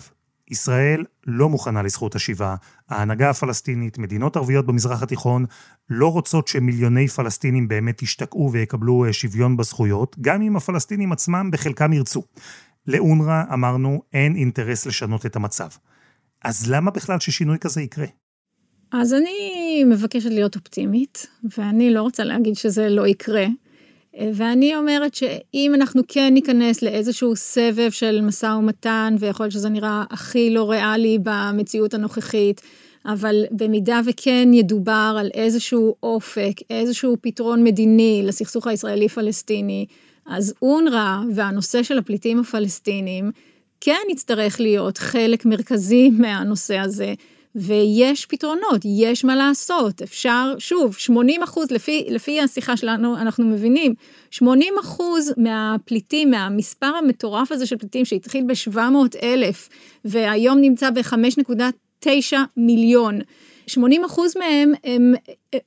ישראל 0.51 1.05
לא 1.27 1.49
מוכנה 1.49 1.83
לזכות 1.83 2.15
השיבה, 2.15 2.55
ההנהגה 2.89 3.29
הפלסטינית, 3.29 3.97
מדינות 3.97 4.37
ערביות 4.37 4.65
במזרח 4.65 5.03
התיכון, 5.03 5.45
לא 5.89 6.11
רוצות 6.11 6.47
שמיליוני 6.47 7.07
פלסטינים 7.07 7.67
באמת 7.67 8.01
ישתקעו 8.01 8.49
ויקבלו 8.51 9.05
אה, 9.05 9.13
שוויון 9.13 9.57
בזכויות, 9.57 10.15
גם 10.21 10.41
אם 10.41 10.55
הפלסטינים 10.55 11.11
עצמם 11.11 11.49
בחלקם 11.51 11.93
ירצו. 11.93 12.23
לאונר"א 12.87 13.43
אמרנו, 13.53 14.01
אין 14.13 14.35
אינטרס 14.35 14.85
לשנות 14.85 15.25
את 15.25 15.35
המצב. 15.35 15.67
אז 16.43 16.69
למה 16.71 16.91
בכלל 16.91 17.19
ששינוי 17.19 17.57
כזה 17.59 17.81
יקרה? 17.81 18.05
אז 18.91 19.13
אני 19.13 19.83
מבקשת 19.83 20.29
להיות 20.29 20.55
אופטימית, 20.55 21.27
ואני 21.57 21.93
לא 21.93 22.01
רוצה 22.01 22.23
להגיד 22.23 22.55
שזה 22.55 22.89
לא 22.89 23.07
יקרה. 23.07 23.45
ואני 24.33 24.75
אומרת 24.75 25.15
שאם 25.15 25.71
אנחנו 25.75 26.01
כן 26.07 26.33
ניכנס 26.33 26.81
לאיזשהו 26.81 27.35
סבב 27.35 27.89
של 27.91 28.21
משא 28.21 28.45
ומתן, 28.45 29.15
ויכול 29.19 29.43
להיות 29.43 29.53
שזה 29.53 29.69
נראה 29.69 30.03
הכי 30.09 30.49
לא 30.49 30.71
ריאלי 30.71 31.17
במציאות 31.23 31.93
הנוכחית, 31.93 32.61
אבל 33.05 33.45
במידה 33.51 34.01
וכן 34.05 34.49
ידובר 34.53 35.15
על 35.19 35.29
איזשהו 35.33 35.95
אופק, 36.03 36.53
איזשהו 36.69 37.17
פתרון 37.21 37.63
מדיני 37.63 38.21
לסכסוך 38.25 38.67
הישראלי-פלסטיני, 38.67 39.85
אז 40.25 40.53
אונר"א 40.61 41.17
והנושא 41.33 41.83
של 41.83 41.97
הפליטים 41.97 42.39
הפלסטינים 42.39 43.31
כן 43.81 44.01
יצטרך 44.09 44.59
להיות 44.59 44.97
חלק 44.97 45.45
מרכזי 45.45 46.09
מהנושא 46.09 46.77
הזה. 46.77 47.13
ויש 47.55 48.25
פתרונות, 48.25 48.81
יש 48.85 49.25
מה 49.25 49.35
לעשות, 49.35 50.01
אפשר, 50.01 50.55
שוב, 50.57 50.95
80 50.95 51.43
אחוז, 51.43 51.71
לפי, 51.71 52.05
לפי 52.09 52.41
השיחה 52.41 52.77
שלנו, 52.77 53.17
אנחנו 53.17 53.45
מבינים, 53.45 53.93
80 54.31 54.73
אחוז 54.81 55.33
מהפליטים, 55.37 56.31
מהמספר 56.31 56.85
המטורף 56.85 57.51
הזה 57.51 57.65
של 57.65 57.77
פליטים 57.77 58.05
שהתחיל 58.05 58.43
ב-700 58.47 59.23
אלף, 59.23 59.69
והיום 60.05 60.61
נמצא 60.61 60.89
ב-5.9 60.89 62.07
מיליון, 62.57 63.19
80 63.67 64.03
אחוז 64.03 64.37
מהם, 64.37 64.73
הם, 64.83 65.13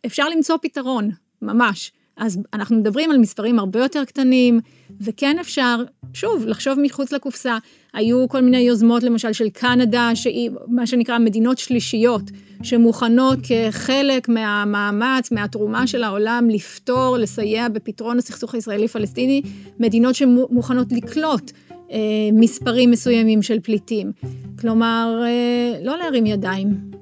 אפשר 0.07 0.29
למצוא 0.29 0.57
פתרון, 0.63 1.11
ממש. 1.43 1.93
אז 2.19 2.39
אנחנו 2.53 2.77
מדברים 2.77 3.11
על 3.11 3.19
מספרים 3.19 3.59
הרבה 3.59 3.81
יותר 3.83 4.05
קטנים, 4.05 4.61
וכן 5.01 5.37
אפשר, 5.41 5.83
שוב, 6.15 6.45
לחשוב 6.47 6.79
מחוץ 6.83 7.13
לקופסה. 7.13 7.59
היו 7.95 8.29
כל 8.29 8.41
מיני 8.41 8.59
יוזמות, 8.59 9.03
למשל, 9.03 9.33
של 9.33 9.49
קנדה, 9.49 10.11
שהיא 10.15 10.51
מה 10.67 10.87
שנקרא 10.87 11.19
מדינות 11.19 11.59
שלישיות, 11.59 12.23
שמוכנות 12.63 13.39
כחלק 13.43 14.29
מהמאמץ, 14.29 15.33
מהתרומה 15.33 15.87
של 15.87 16.03
העולם 16.03 16.49
לפתור, 16.51 17.17
לסייע 17.19 17.69
בפתרון 17.69 18.19
הסכסוך 18.19 18.55
הישראלי-פלסטיני, 18.55 19.43
מדינות 19.81 20.15
שמוכנות 20.15 20.93
לקלוט 20.93 21.53
אה, 21.91 21.99
מספרים 22.33 22.91
מסוימים 22.91 23.43
של 23.43 23.61
פליטים. 23.61 24.13
כלומר, 24.61 25.23
אה, 25.25 25.81
לא 25.85 25.99
להרים 25.99 26.27
ידיים. 26.27 26.99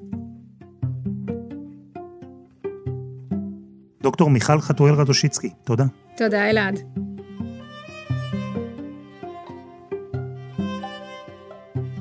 דוקטור 4.07 4.31
מיכל 4.31 4.61
חתואל 4.61 4.95
רדושיצקי, 4.95 5.51
תודה. 5.65 5.85
תודה, 6.17 6.51
אלעד. 6.51 6.79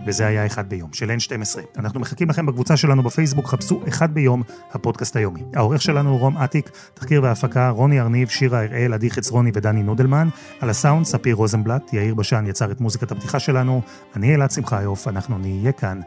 וזה 0.07 0.27
היה 0.27 0.45
אחד 0.45 0.69
ביום, 0.69 0.93
של 0.93 1.09
N12. 1.09 1.59
אנחנו 1.77 1.99
מחכים 1.99 2.29
לכם 2.29 2.45
בקבוצה 2.45 2.77
שלנו 2.77 3.03
בפייסבוק, 3.03 3.47
חפשו 3.47 3.81
אחד 3.87 4.13
ביום, 4.13 4.43
הפודקאסט 4.71 5.15
היומי. 5.15 5.43
העורך 5.55 5.81
שלנו 5.81 6.09
הוא 6.09 6.19
רום 6.19 6.37
אטיק, 6.37 6.71
תחקיר 6.93 7.23
והפקה, 7.23 7.69
רוני 7.69 8.01
ארניב, 8.01 8.29
שירה 8.29 8.63
הראל, 8.63 8.93
עדי 8.93 9.11
חצרוני 9.11 9.51
ודני 9.53 9.83
נודלמן. 9.83 10.29
על 10.59 10.69
הסאונד, 10.69 11.05
ספיר 11.05 11.35
רוזנבלט, 11.35 11.93
יאיר 11.93 12.15
בשן 12.15 12.45
יצר 12.47 12.71
את 12.71 12.81
מוזיקת 12.81 13.11
הפתיחה 13.11 13.39
שלנו. 13.39 13.81
אני 14.15 14.35
אלעד 14.35 14.51
שמחיוף, 14.51 15.07
אנחנו 15.07 15.37
נהיה 15.37 15.71
כאן 15.71 15.99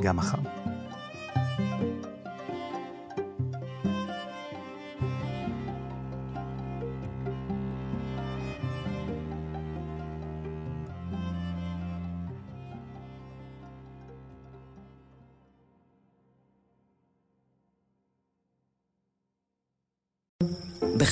גם 0.00 0.16
מחר. 0.16 0.38